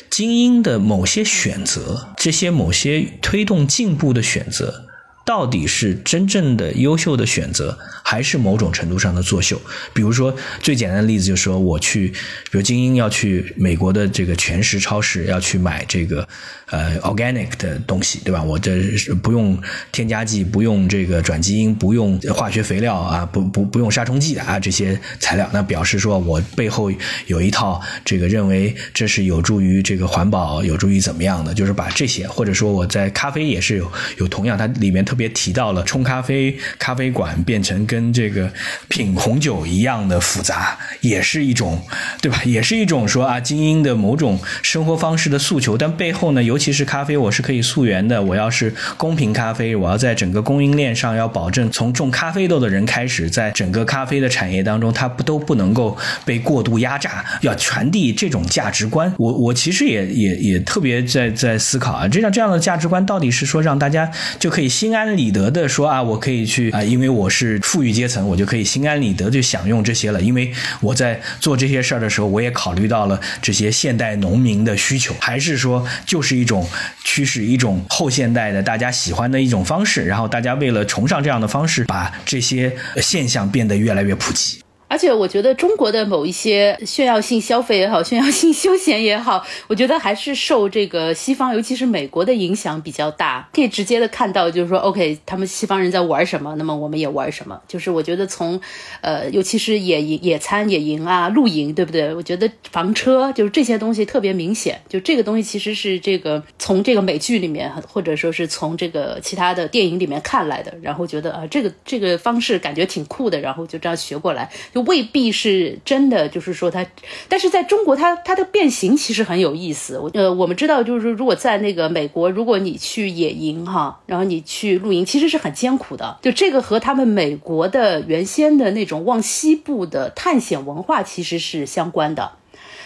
[0.09, 4.87] 精英的某些选择，这些某些推动进步的选择。
[5.25, 9.61] 到底是真正的优秀的选择，还是某种程度上的作秀？
[9.95, 16.27] 比如说最简单的例子，就是说我去，比如精英要去美国的这个全食超市，要去买这个
[16.67, 18.43] 呃 organic 的东西，对吧？
[18.43, 18.83] 我这
[19.23, 19.57] 不用
[19.93, 26.91] 添加剂，不用这个转基因，不用化学肥料啊，不不不用杀虫剂的啊这些材料，那表示说我背后
[27.27, 31.55] 有一套这个认为这是有助于这个环保，有助于怎么样的？
[31.55, 35.07] 就是把这些，或者说我在咖啡也是有有同样，它里面。
[35.13, 38.51] 特别提到了冲咖啡咖啡馆变成跟这个
[38.89, 41.79] 品红酒一样的复杂，也是一种，
[42.23, 42.41] 对吧？
[42.47, 45.77] 也是一种说啊，精英的某种生活方式的诉求。
[45.77, 48.23] 但背后呢，尤其是咖啡，我是可以溯源的。
[48.23, 55.95] 我要是公平咖啡，我要在整个供应链上要保证，从种咖啡豆的人开始，在整个咖啡的产业当中，它不都不能够
[56.25, 59.13] 被过度压榨，要传递这种价值观。
[59.19, 65.02] 我我其实也也也特别在在思考啊，这样这样的价值观到底是说让大家就可以心安。
[65.03, 70.23] 安理得的说啊，我可以去啊，因为我是富裕阶层，我就可以心安理得就享用这些了。
[70.23, 76.65] 因为我在做这些事儿的时候，我也考虑到了这些现代农民的需求，还是说就是一种
[77.03, 80.05] 趋势，一种后现代的大家喜欢的一种方式。
[80.05, 84.62] 然后大家为了崇尚这样的方式，把这些现象变得越来越普及。
[84.93, 93.49] 而且我觉得中国的某一些炫耀性消费也好，炫耀性休闲也好， 我觉得还是受这个西方，尤其是美国的影响比较大。
[93.55, 97.59] 可以直接的看到，就是说，OK，他们西方人在玩什么，那么我们也玩什么。
[97.67, 98.61] 就是我觉得从，
[99.01, 102.15] 呃，尤其是野营、野餐、野营啊、露营，对不对？
[102.15, 104.79] 我觉得房车就是这些东西特别明显。
[104.91, 114.82] 就这个东西其实是这个从这个美剧里面，或者说是从这个其他的电影里面看来的，然后觉得啊，这个这个方式感觉挺酷的，然后就这样学过来就。
[114.87, 116.87] 未必是真的，就是说它，
[117.29, 119.99] 但是在中国，它它的变形其实很有意思。
[119.99, 126.19] 我呃，我们知道，就是如果在那个美国，如果你去野营哈，然后你去露营，其实是很艰苦的。
[126.23, 132.33] 就这个和他们美国的原先的那种往西部的探险文化其实是相关的。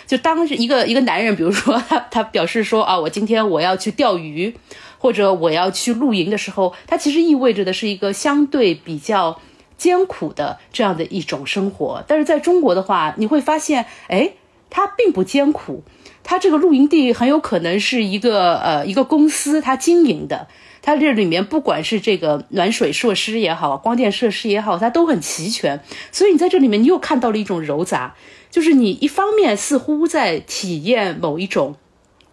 [0.06, 4.54] 就当一个一个男人，比如说 他他表示说啊，我今天我要去钓鱼，
[4.98, 9.40] 或者我要去露营的时候，它其实意味着的是一个相对比较。
[9.76, 14.32] 艰苦的这样的一种生活，但是在中国的话，你会发现，哎，
[14.70, 15.82] 它并不艰苦，
[16.24, 20.48] 它这个露营地很有可能是一个呃一个公司它经营的，
[20.82, 28.14] 它这里面不管是这个暖水设施也好，光电设施也好，它都很齐全，所以你在这里面你又看到了一种糅杂，
[28.50, 31.76] 就是你一方面似乎在体验某一种。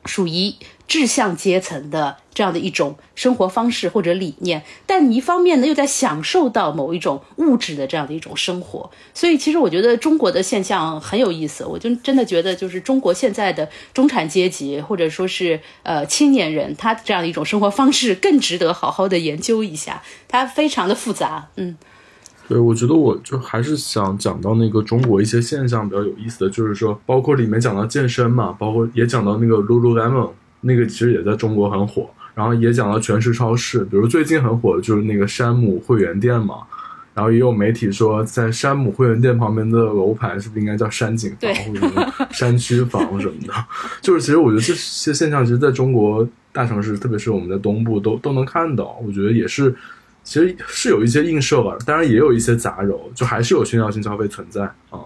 [0.06, 0.54] 属于
[0.88, 11.64] 志向阶层的这样的一种生活方式或者理念，但你一方面呢又在享受到某一种物质的这样的一种生活，所以其实我觉得中国的现象很有意思。
[11.66, 21.50] 我就真的觉得，就是中国现在的中产阶级或者说是呃青年人，他这样的一种生活方式更值得好好的研究一下，它非常的复杂。
[21.56, 21.78] 嗯，
[22.48, 30.30] 对，我觉得我就还是想讲到那个中国一些现象比较有意思的，就是说，包括里面讲到健身嘛，包括也讲到那个 Lululemon，
[30.62, 32.10] 那个其实也在中国很火。
[32.36, 36.56] 然后也讲到全食超市，比如最近很火的就是那个山姆会员店嘛。
[37.14, 43.54] 然后也有媒体说，在山姆会员店旁边的楼盘是不是应该叫山景房或者山区房什么的？
[44.02, 49.00] 就是其实我觉得这些现象，其实在中国大城市，特别是我们的东部，都都能看到。
[49.06, 49.76] 我觉得也是，
[50.24, 55.00] 其实是有一些映射吧，当然也有一些杂糅，就还是有炫耀性消费存在啊。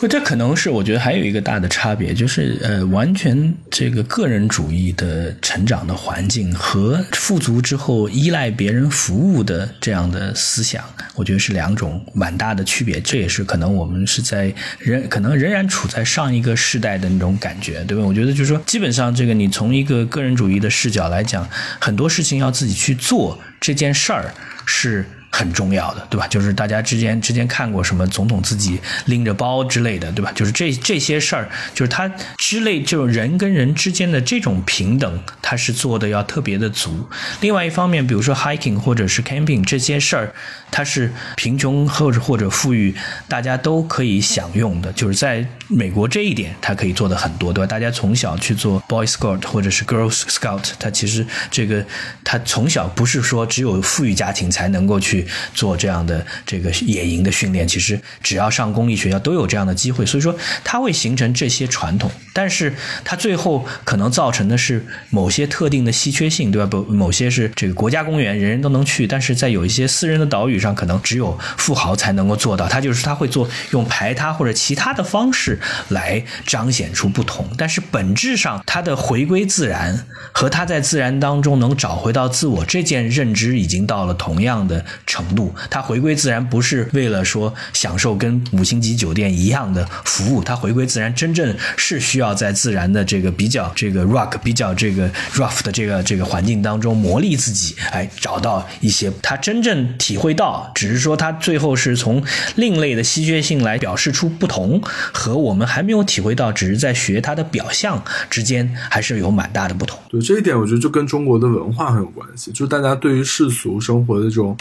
[0.00, 10.82] 不，这可能是我觉得还有一个大的差别，就是呃，完全这个个人主义的成长的环境和富足之后依赖别人服务的这样的思想，
[11.14, 13.00] 我觉得是两种蛮大的区别。
[13.00, 18.02] 这也是可能我们是在仍可能仍然处在上一个时代的那种感觉，对吧？
[18.02, 24.34] 我觉得就是说，基本上这个你从一个个人主义的视角来讲，很多事情要自己去做这件事儿
[24.66, 25.04] 是。
[25.34, 26.28] 很重要的，对吧？
[26.28, 30.30] 就是大家之间之间看过什么总统自己拎着包之类的，对吧？
[30.34, 37.08] 就是这这些事儿，就是他之类，就是人跟人之间的这种平等，他是做的要特别的足。
[37.40, 40.34] 另外一方面，比如说 hiking 或者是 camping 这些事儿，
[40.70, 42.94] 它是贫穷或者或者富裕，
[43.26, 44.92] 大家都可以享用的。
[44.92, 47.66] 就是在美国这一点，它可以做的很多，对吧？
[47.66, 51.82] 大家从小去做 boy scout 或者是 girl scout，它其实这个
[52.22, 55.21] 他从小不是说只有富裕家庭才能够去。
[55.54, 66.66] 做这样的这个野营的训练，其实只要上公立学校都有这样的机会，所以说它会形成这些传统，但是它最后可能造成的是某些特定的稀缺性，对吧？
[66.66, 72.68] 不，某些是这个国家公园人人都能去，但是在有一些私人的岛屿上，可能只有富豪才能够做到。
[72.68, 75.58] 他就是他会做用排他或者其他的方式
[75.88, 84.84] 来彰显出不同，但是本质上他的回归自然和他在自然当中能找回到自我这件认知已经到了同样的。
[85.12, 102.24] 程度，它回归自然不是为了说享受跟五星级酒店一样的服务，它回归自然真正是需要在自然的这个比较这个 rock 比较这个 rough 的这个这个环境当中磨砺自己，哎，找到一些他真正体会到，只是说他最后是从
[102.56, 104.80] 另类的稀缺性来表示出不同，
[105.12, 109.98] 和我们还没有体会到，只是在学它的表象之间，还是有蛮大的不同。
[110.08, 114.56] 对这一点，我觉得就跟中国的文化很有关系，就大家对于世俗生活的这种。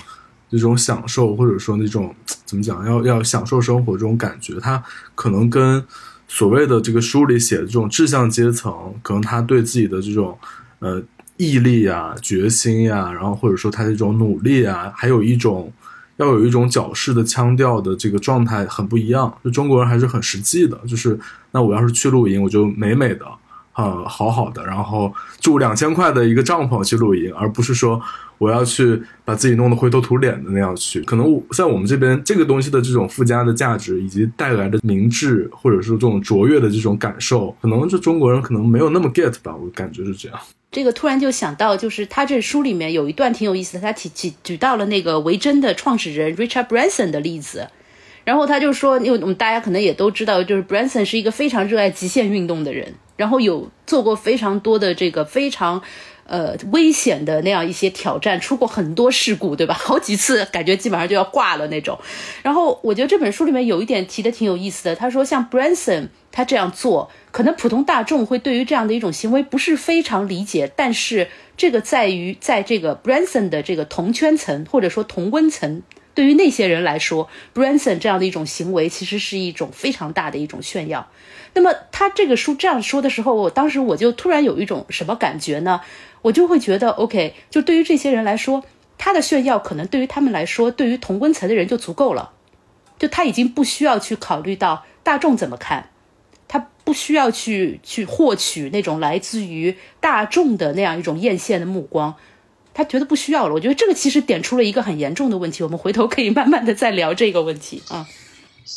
[0.51, 2.13] 那种享受，或者说那种
[2.45, 4.81] 怎么讲，要要享受生活这种感觉，他
[5.15, 5.83] 可能跟
[6.27, 10.37] 所谓的这个书里写的这种志向阶层，可能他对自己的这种
[10.79, 11.01] 呃
[11.37, 15.71] 毅力啊、决心呀，然后或者说他这种努力啊，还有一种
[16.17, 19.33] 要有一种矫饰的腔调的这个状态很不一样。
[19.43, 21.19] 就中国人还是很实际的，就是
[21.51, 23.25] 那我要是去露营，我就美美的。
[23.73, 28.01] 呃，好好的，然后住两千块的一个帐篷去露营，而不是说
[28.37, 31.01] 我要去把自己弄得灰头土脸的那样去。
[31.03, 40.37] 可能在我们这边，这个东西的这种附加的价值以及带来的明智，或者说这种卓越的这种感受，可能这中国人可能没有那么 get 吧，我感觉是这样。
[40.69, 47.67] 这个突然就想到，就是他这书里面有一段挺有意思的，他提举举到了那个维珍的创始人 Richard Branson 的例子。
[48.23, 55.81] 然后他就说，因为我们大家可能也都知道，就是 Branson 是一个非常热爱极限运动的人，然后有做过非常多的这个非常，
[56.27, 59.73] 呃危险的那样一些挑战，出过很多事故，对吧？
[59.79, 61.97] 好几次感觉基本上就要挂了那种。
[62.43, 75.81] 然后我觉得这本书里面有一点提的挺有意思的，他说像 Branson 他这样做，可能普通大众会对于这样的一种行为不是非常理解，但是这个在于在这个 Branson 的这个同圈层或者说同温层。
[76.13, 81.09] 对于那些人来说，Branson 这样的一种行为，其实是一种非常大的一种炫耀。
[81.53, 85.81] 那么他这个书这样说的时候，我当时我就突然有一种什么感觉呢？
[86.21, 88.63] 我就会觉得，OK，就对于这些人来说，
[88.97, 92.33] 他的炫耀可能对于他们来说，对于同温层的人就足够了。
[92.99, 95.89] 就他已经不需要去考虑到大众怎么看，
[96.47, 102.15] 他不需要去去获取那种来自于大众的那样一种艳羡的目光。
[102.81, 108.07] 他觉得不需要了，我觉得这个其实点出了一个很严重的问题，我们回头可以慢慢的再聊这个问题啊。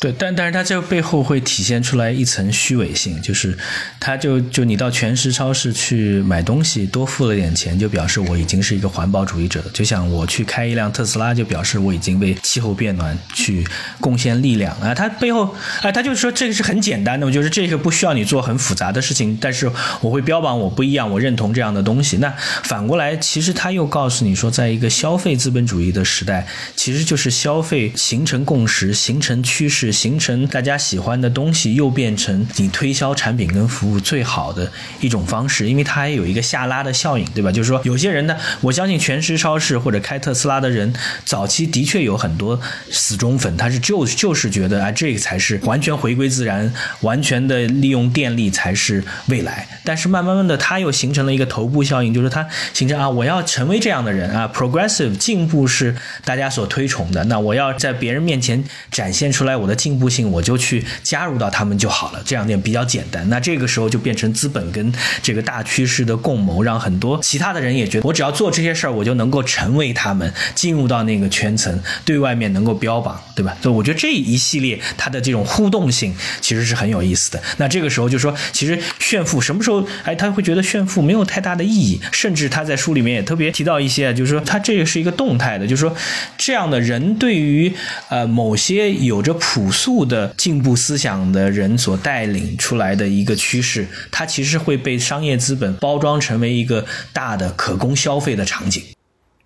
[0.01, 3.57] 对，但但是它这个背后会体现出来一层虚伪性，就是
[3.97, 9.63] 它就就你到全食超市去买东西，多付了点钱，就表示我已经是一个环保主义者。
[9.73, 13.65] 就像我去开一辆特斯拉，就表示我已经为气候变暖去
[14.01, 14.93] 贡献力量啊。
[14.93, 19.71] 它背后啊，它就是说这个是很简单的，就是这个不需要你做很复杂的事情，但是
[20.01, 22.17] 我会标榜我不一样，我认同这样的东西。
[22.17, 26.45] 那反过来，其实他又告诉你说，在一个消费资本主义的时代，
[26.75, 29.74] 其实就是消费形成共识，形成趋势。
[29.75, 34.71] 是形成大家喜欢的东西，又变成你推销产品跟服务最好的
[35.01, 37.51] 一种方式，因为它还有一个下拉的效应，对吧？
[37.51, 40.93] 就是说，有些人呢，我相信全食超市或者开特斯拉的人，
[41.25, 42.57] 早期的确有很多
[42.89, 46.71] 死忠粉，他是就就是觉得啊，这个才是完全回归自然，
[47.01, 49.67] 完全的利用电力才是未来。
[49.83, 55.93] 但是慢慢慢的，他又形成了一个头部效应，就是他形成啊，我要成为这样的人啊，progressive 进步是
[56.23, 59.64] 大家所推崇的，那我要在别人面前展现出来我。
[59.65, 63.27] 我的进步性，我就去加入到他们就好了，这样点比较简单。
[63.29, 64.93] 那这个时候就变成资本跟
[65.23, 73.57] 这个大趋势的共谋，让很多其他的人也觉得，我只要做这些事儿，我就能够成为他们，进入到那个圈层，对外面能够标榜，对吧？
[73.63, 77.41] 所以我觉得这一系列它的这种互动性其实是很有意思的。
[77.57, 85.95] 那这个时候就说，其实炫富什么时候，哎，他会觉得炫富没有太大的意义，甚至他在书里面也特别提到一些，就是说他这个是一个动态的，就是说
[86.37, 87.73] 这样的人对于
[88.09, 98.83] 呃某些有着普朴素的进步思想的人所带领出来的一个趋势，它其实会被商业资本包装成为一个大的可供消费的场景。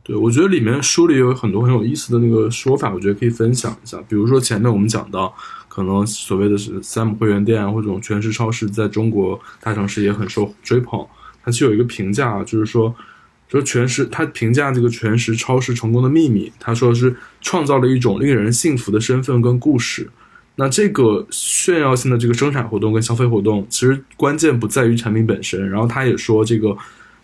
[0.02, 4.00] 对，我觉得里面书里有很多很有意思的那个说法，我觉得可以分享一下。
[4.10, 5.32] 比如说前面我们讲到，
[5.68, 11.06] 可能所谓的是 Sam 会员店或者这种全食超市，在中国大城市也很受追捧。
[11.44, 12.96] 它其实有一个评价，就是说。
[13.50, 20.08] 说全食，他评价这个全食超市成功的秘密，他说是创造了一种令人信服的身份跟故事。
[20.56, 25.68] 那这个炫耀性的这个生产活动跟消费活动，其实关键不在于产品本身。
[25.68, 26.78] 然后他也说，这个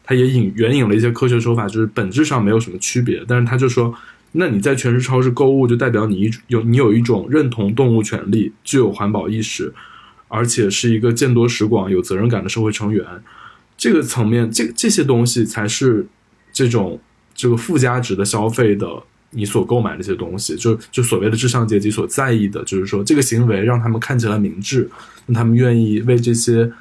[0.03, 3.23] 他也引援引了一些科学说法，就是本质上没有什么区别。
[3.27, 3.93] 但是他就说，
[4.31, 9.71] 那你在全食超市购物，就代表你一有你有一种认同动物权利、具有环保意识，
[10.29, 13.05] 而且是一个见多识广、有责任感的社会成员。
[13.77, 16.07] 这个层面，这这些东西才是。
[16.55, 16.97] 这种
[17.33, 18.87] 这个附加值的消费的，
[19.31, 24.89] 你所购买的一些东西，就就所谓的至上阶级所在意的，就是说这个行为让他们看起来明智，
[25.25, 26.71] 让他们愿意为这些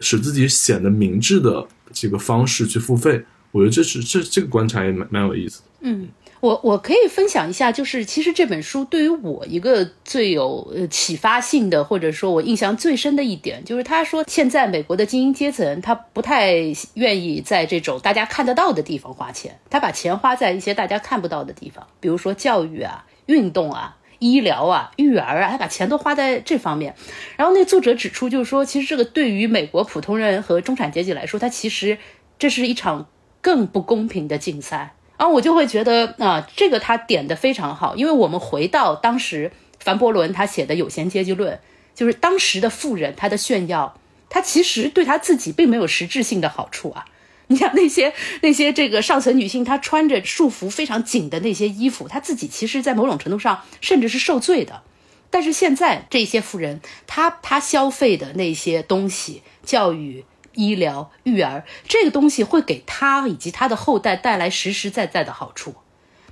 [0.00, 3.24] 使自己显得明智的这个方式去付费。
[3.50, 5.64] 我觉得这是这这个观察也蛮蛮有意思的。
[5.80, 6.08] 嗯。
[6.40, 16.54] 我我可以分享一下，就是其实这本书对于我一个最有呃启发性的，或者说我印象最深的一点，就是他说现在美国的精英阶层他不太
[16.94, 26.94] 愿意在这种大家看得到的地方花钱，他把钱花在一些大家看不到的地方，比如说教育啊、运动啊、医疗啊、育儿啊，他把钱都花在这方面。
[27.36, 31.98] 然后那作者指出，就是说其实这个对于美国普通人和中产阶级来说，他其实
[32.38, 33.08] 这是一场
[33.40, 34.94] 更不公平的竞赛。
[35.18, 41.60] 然后我就会觉得啊，这个他点的非常好，因为我们回到当时凡伯伦他写的有闲阶级论，
[41.94, 43.98] 就是当时的富人他的炫耀，
[44.30, 47.04] 他其实对他自己并没有实质性的好处啊。
[47.48, 48.12] 你像那些
[48.42, 54.82] 那些这个上层女性，她穿着束缚非常紧的那些衣服，她自己其实在某种程度上甚至是受罪的。
[55.30, 60.24] 但是现在这些富人，他他消费的那些东西，教育。
[60.58, 65.76] 医疗、育儿这个东西会给他以及他的后代带来实实在在的好处。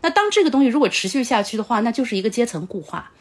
[0.03, 3.13] 那当这个东西如果持续下去的话，那就是一个阶层固化。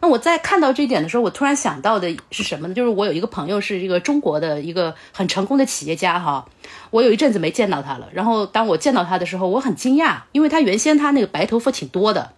[0.00, 2.74] 那我在看到这一点的时候，我突然想到的是什么呢？
[2.74, 6.46] 就是我有一个朋友是一个中国的一个很成功的企业家哈，
[6.90, 8.08] 我有一阵子没见到他了。
[8.12, 12.32] 然后当我见到他的时候，我很惊讶，因为他原先他那个白头发挺多的。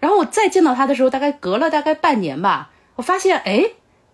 [0.00, 3.72] 然后我再见到他的时候，大概隔了大概半年吧，我发现哎，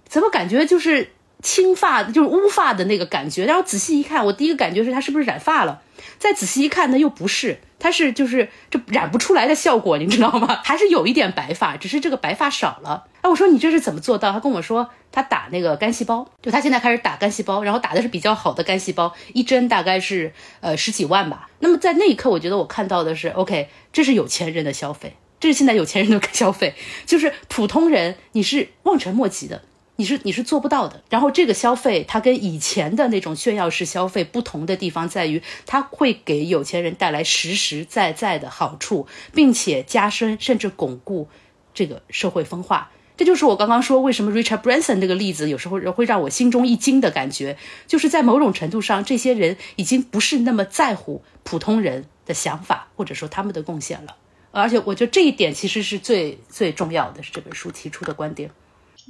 [0.08, 1.12] 怎么感觉就是。
[1.46, 5.80] 青发就是乌发的那个感觉，然后仔细一看，我第一个感觉是他是不是染发了？
[6.18, 10.60] 再仔细一看，呢，又不是，他是就是这染不出来的效果，你知道吗？
[10.64, 13.04] 还是有一点白发，只是这个白发少了。
[13.20, 14.32] 哎，我说你这是怎么做到？
[14.32, 21.48] 他跟我说他打那个干细胞，就他现在开始打干细胞，然后打的是比较好的干细胞，一针大概是呃十几万吧。
[21.60, 26.74] 那么在那一刻，我觉得我看到的是，OK，这是有钱人的消费，这是现在有钱人的消费，
[27.06, 29.62] 就是普通人你是望尘莫及的。
[29.96, 31.02] 你是你是做不到的。
[31.10, 41.28] 然后这个消费，它跟以前的那种炫耀式消费不同的地方在于，它会给有钱人带来实实在在的好处，并且加深甚至巩固
[41.74, 42.90] 这个社会分化。
[43.16, 54.16] 这就是我刚刚说为什么 Richard Branson 这个例子有时候会让我心中一惊的感觉，就是在某种程度上，这些人已经不是那么在乎普通人的想法或者说他们的贡献了。
[54.50, 58.50] 而且我觉得这一点其实是最最重要的，是这本书提出的观点。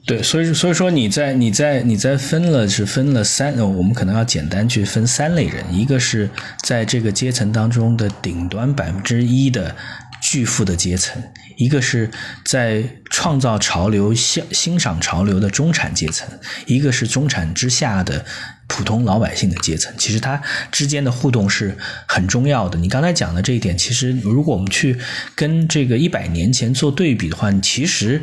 [0.05, 6.31] 对，所以所以说你在你在你在分了是分了三，我们可能要简单去分三类人，一个是
[6.63, 9.75] 在这个阶层当中的顶端百分之一的
[10.23, 11.21] 巨富的阶层，
[11.57, 12.09] 一个是
[12.45, 16.29] 在创造潮流、欣欣赏潮流的中产阶层，
[16.67, 18.25] 一个是中产之下的
[18.69, 19.93] 普通老百姓的阶层。
[19.99, 20.41] 其实它
[20.71, 21.77] 之间的互动是
[22.07, 22.79] 很重要的。
[22.79, 24.97] 你刚才讲的这一点，其实如果我们去
[25.35, 28.23] 跟这个一百年前做对比的话，其实。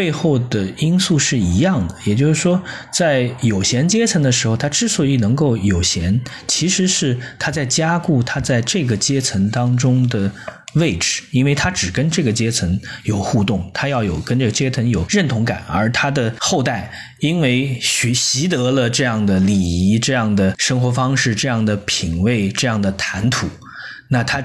[0.00, 10.32] 背后的因素是一样的，也就是说，在有闲阶层的时候，他之所以能够有闲，其实是他在加固他在这个阶层当中的
[10.72, 23.46] 位置，因为他只跟这个阶层有互动，他要有跟这个阶层有认同感，而他的后代因为学习得了这样的礼仪、这样的生活方式、这样的品味、这样的谈吐，
[24.08, 24.42] 那他。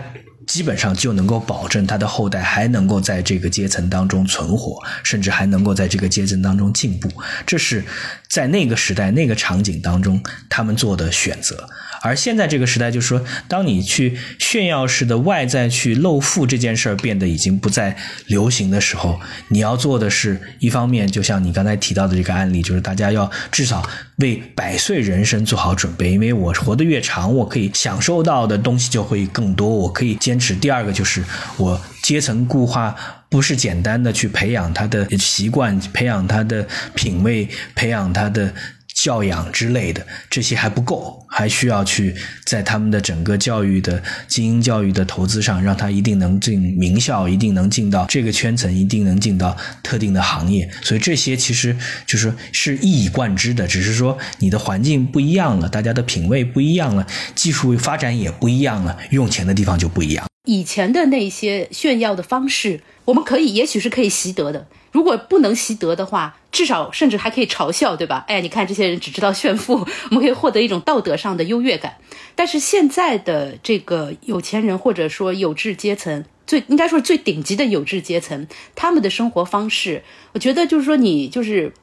[0.48, 7.10] 基本上就能够保证他的后代还能够在这个阶层当中存活，甚至还能够在这个阶层当中进步。
[7.46, 7.84] 这是
[8.30, 11.70] 在那个时代、那个场景当中他们做的选择。
[12.06, 17.98] 而现在这个时代，就是说，当你去炫耀式的外在去露富这件事儿变得已经不再
[18.28, 23.82] 流行的时候，你要做的是一方面，就像你刚才提到的这个案例，就是大家要至少
[24.18, 30.54] 为百岁人生做好准备，因为我活得越长，我可以享受到的东西就会更多，我可以坚持。
[30.54, 31.24] 第二个就是
[31.58, 32.96] 我阶层固化，
[33.30, 38.54] 不是简单的去培养他的习惯，培养他的品味，培养他的。
[38.96, 42.16] 教养之类的这些还不够，还需要去
[42.46, 50.72] 在他们的整个教育的精英教育的投资上，让他一定能进名校，一定能进到这个圈层，一定能进到特定的行业。
[50.82, 51.78] 所以这些其实
[52.08, 60.26] 就是是一以贯之的，只是说你的环境不一样了，大家的品味不一样了，技术发展也不一样了，用钱的地方就不一样。
[60.48, 64.68] 以前的那些炫耀的方式，我们可以也许是可以习得的。
[64.96, 68.24] 如果不能习得的话，至少甚至还可以嘲笑，对吧？
[68.30, 69.74] 哎，你看这些人只知道炫富，
[70.10, 71.98] 我们可以获得一种道德上的优越感。
[72.34, 81.74] 但是现在的这个有钱人或者说有志阶层，最应该说最顶级的有志阶层，他们的生活方式，我觉得就是说你就是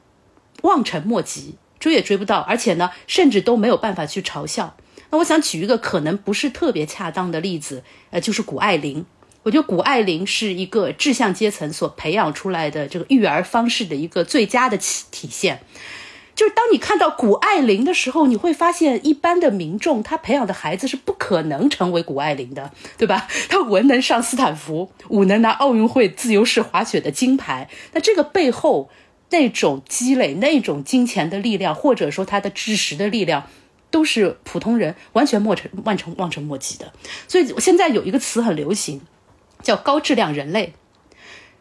[0.63, 4.75] 望尘莫及，追也追不到，而且呢，甚至都没有办法去嘲笑。
[5.11, 9.05] 那我想举一个可能不是特别恰当的例子，呃，就是谷爱凌。
[9.43, 15.61] 我觉得谷爱凌是一个志向阶层所培养出来的这个育儿方式的一个最佳的体体现。
[16.35, 23.27] 就是当你看到谷爱凌的时候，你会发现一般的民众他培养的孩子是不可能成为谷爱凌的，对吧？
[23.49, 27.69] 他文能上斯坦福，武能拿奥运会自由式滑雪的金牌。
[27.91, 28.89] 那这个背后
[29.29, 33.47] 那种积累、那种金钱的力量，或者说他的知识的力量，
[33.91, 36.91] 都是普通人完全莫尘、望尘、望尘莫及的。
[37.27, 39.01] 所以现在有一个词很流行。
[39.63, 40.73] 叫高质量人类，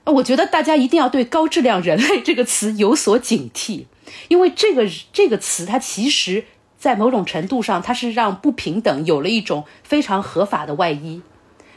[0.04, 3.86] 我觉得大家一定要对“高质量人类”这个词有所警惕，
[4.28, 6.44] 因为这个这个词它其实，
[6.76, 11.22] 在某种程度上，它是让不平等有了一种非常合法的外衣。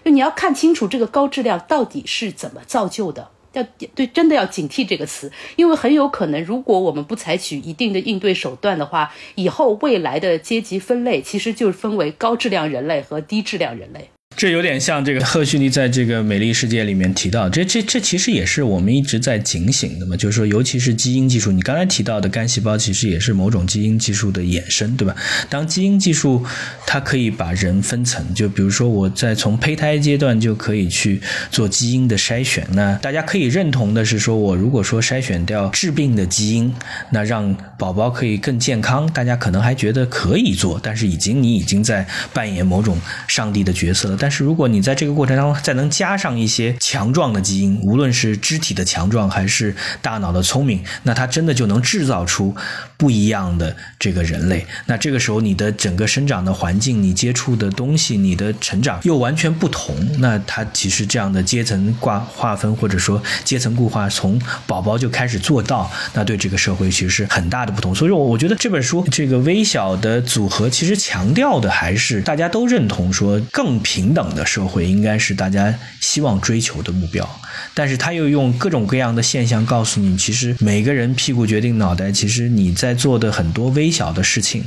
[0.03, 3.63] 就你要看清楚这个高质量到底是怎么造就的，要
[3.93, 14.09] 对真的要警惕这个词，因为很有可能，如果我们不采取一定的应对手段的话，以后未来的阶级分类其实就是分为高质量人类和低质量人类。
[14.37, 25.15] 这有点像这个赫胥黎在这个《美丽世界》里面提到，这这这其实也是我们一直在警醒的嘛，就是说，尤其是基因技术，你刚才提到的干细胞，其实也是某种基因技术的衍生，对吧？
[25.49, 26.45] 当基因技术
[26.85, 36.75] 它可以把人分层，就比如说我在从胚胎阶段就可以去做基因的筛选，那大家可以认同的是，说我如果说筛选掉致病的基因，
[37.11, 44.17] 那让宝宝可以更健康，大家可能还觉得可以做，但是已经你已经在扮演某种上帝的角色了。
[44.25, 52.55] 但是如果你在这个过程当中再能加上一些强壮的基因，无论是肢体的强壮还是大脑的聪明，那它真的就能制造出
[52.97, 54.65] 不一样的这个人类。
[54.87, 59.95] 那这个时候你的整个生长的环境、你接触的东西、你的成长又完全不同。
[60.17, 67.93] 那它其实这样的阶层挂划分或者说阶层固化，从宝宝就开始做到，那对这个社会其实是很大的不同。
[67.93, 74.14] 所以我，我觉得这本书这个微小的组合其实强调的还是大家都认同说更平。
[74.15, 77.29] 等的社会应该是大家希望追求的目标，
[77.75, 82.11] 但是他又用各种各样的现象告诉你，其实每个人屁股决定脑袋。
[82.11, 84.63] 其实你在做的很多微小的事情，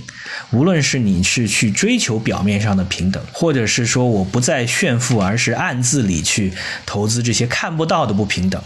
[0.52, 6.52] 无论是你是去追求表面上的平等，或者是说我不再炫富，而是暗自里去
[6.84, 8.62] 投资这些看不到的不平等，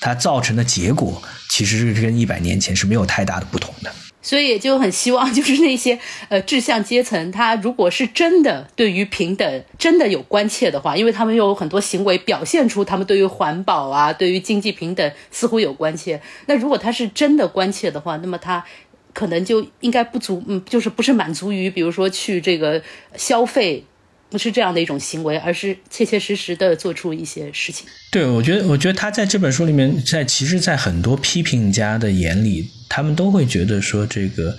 [0.00, 3.92] 它造成的结果其实是跟一百年前是没有太大的不同的。
[4.24, 5.96] 所以就很希望， 就是那些
[6.30, 16.20] 呃志向阶层，他如果是真的对于平等真的有关切的话，因为他们有很多行为表现出他们对于环保啊、对于经济平等似乎有关切。
[16.46, 18.64] 那如果他是真的关切的话，那么他
[19.12, 22.82] 可能就应该不足，嗯，就是不是满足于，比如说去这个
[23.16, 23.84] 消费。
[24.30, 27.86] 不是这样的一种行为，而是切切实实的做出一些事情。
[28.10, 32.68] 对，我觉得，我觉得他在这本书里面，在其实，在很多批评家的眼里。
[32.94, 34.56] 他们都会觉得说这个，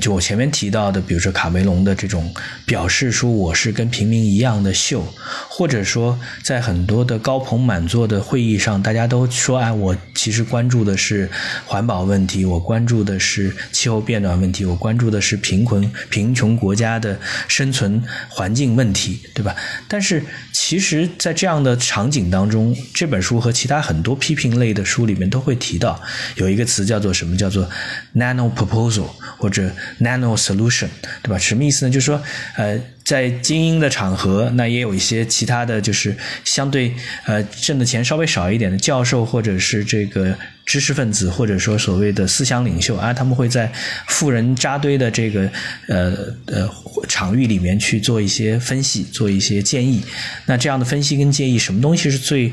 [0.00, 2.34] 就我前面提到的，比如说卡梅隆的这种
[2.66, 5.06] 表示说我是跟平民一样的秀，
[5.48, 11.30] 或者说在很多的高朋满座的会议上，大家都说哎，我其实关注的是
[11.66, 19.54] 环保问题，我关注的是气候变暖问题，我关注的是贫困贫穷国家的生存环境问题，对吧？
[19.86, 26.00] 但是其实，在这样的场景当中，这本书和其他很多批评类的书里面都会提到
[26.36, 27.34] 有一个词叫做什么？
[27.34, 27.68] 叫做
[28.14, 29.68] Nano proposal 或者
[30.00, 30.88] Nano solution，
[31.22, 31.38] 对吧？
[31.38, 31.90] 什么意思呢？
[31.90, 32.22] 就是说，
[32.56, 36.94] 呃，在精英的场合，那也有一些其他的就是相对
[37.26, 43.70] 呃挣的钱稍微少一点的教授，或者是这个知识分子，或者说所谓的思想领袖啊，他们会在
[44.08, 45.50] 富人扎堆的这个
[45.88, 46.14] 呃
[46.46, 46.70] 呃
[47.08, 50.02] 场域里面去做一些分析，做一些建议。
[50.46, 52.52] 那这样的分析跟建议，什么东西是最？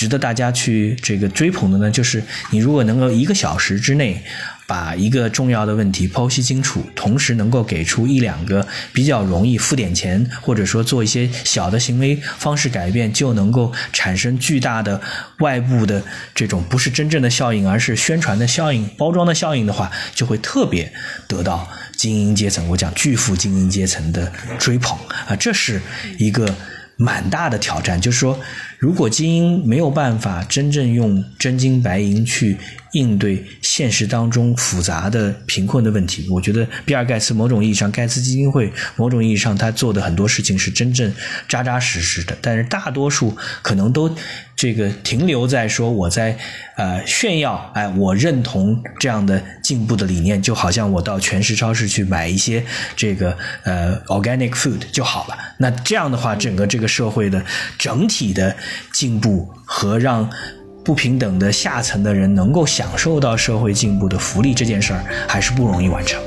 [0.00, 4.24] 值得大家去这个追捧的呢，就是你如果能够一个小时之内
[4.66, 14.98] 把一个重要的问题剖析清楚，同时能够给出一两个比较容易付点钱或者说做一些小的行为方式改变，就能够产生巨大的
[15.40, 16.02] 外部的
[16.34, 20.90] 这种不是真正的效应，而是宣传的效应、包装的效应的话，就会特别
[21.28, 24.96] 得到精英阶层，我讲巨富精英阶层的追捧
[25.26, 25.78] 啊，这是
[26.16, 26.54] 一个
[26.96, 28.40] 蛮大的挑战，就是说。
[28.80, 32.56] 如果精英没有办法真正用真金白银去
[32.92, 41.12] 应对现实当中复杂的贫困的问题，我觉得比尔盖茨某种意义上，盖茨基金会某种意义上他做的很多事情是真正
[41.46, 44.12] 扎扎实实的，但是大多数可能都
[44.56, 46.36] 这个停留在说我在
[46.76, 52.64] 呃炫耀，哎，我认同这样的进步的理念，就好像我到全食超市去买一些
[52.96, 55.38] 这个呃 organic food 就好了。
[55.58, 57.44] 那这样的话，整个这个社会的
[57.78, 58.56] 整体的。
[58.92, 60.28] 进步和让
[60.84, 66.20] 不平等的下层的人能够享受到社会进步的福利这件事儿，还是不容易完成。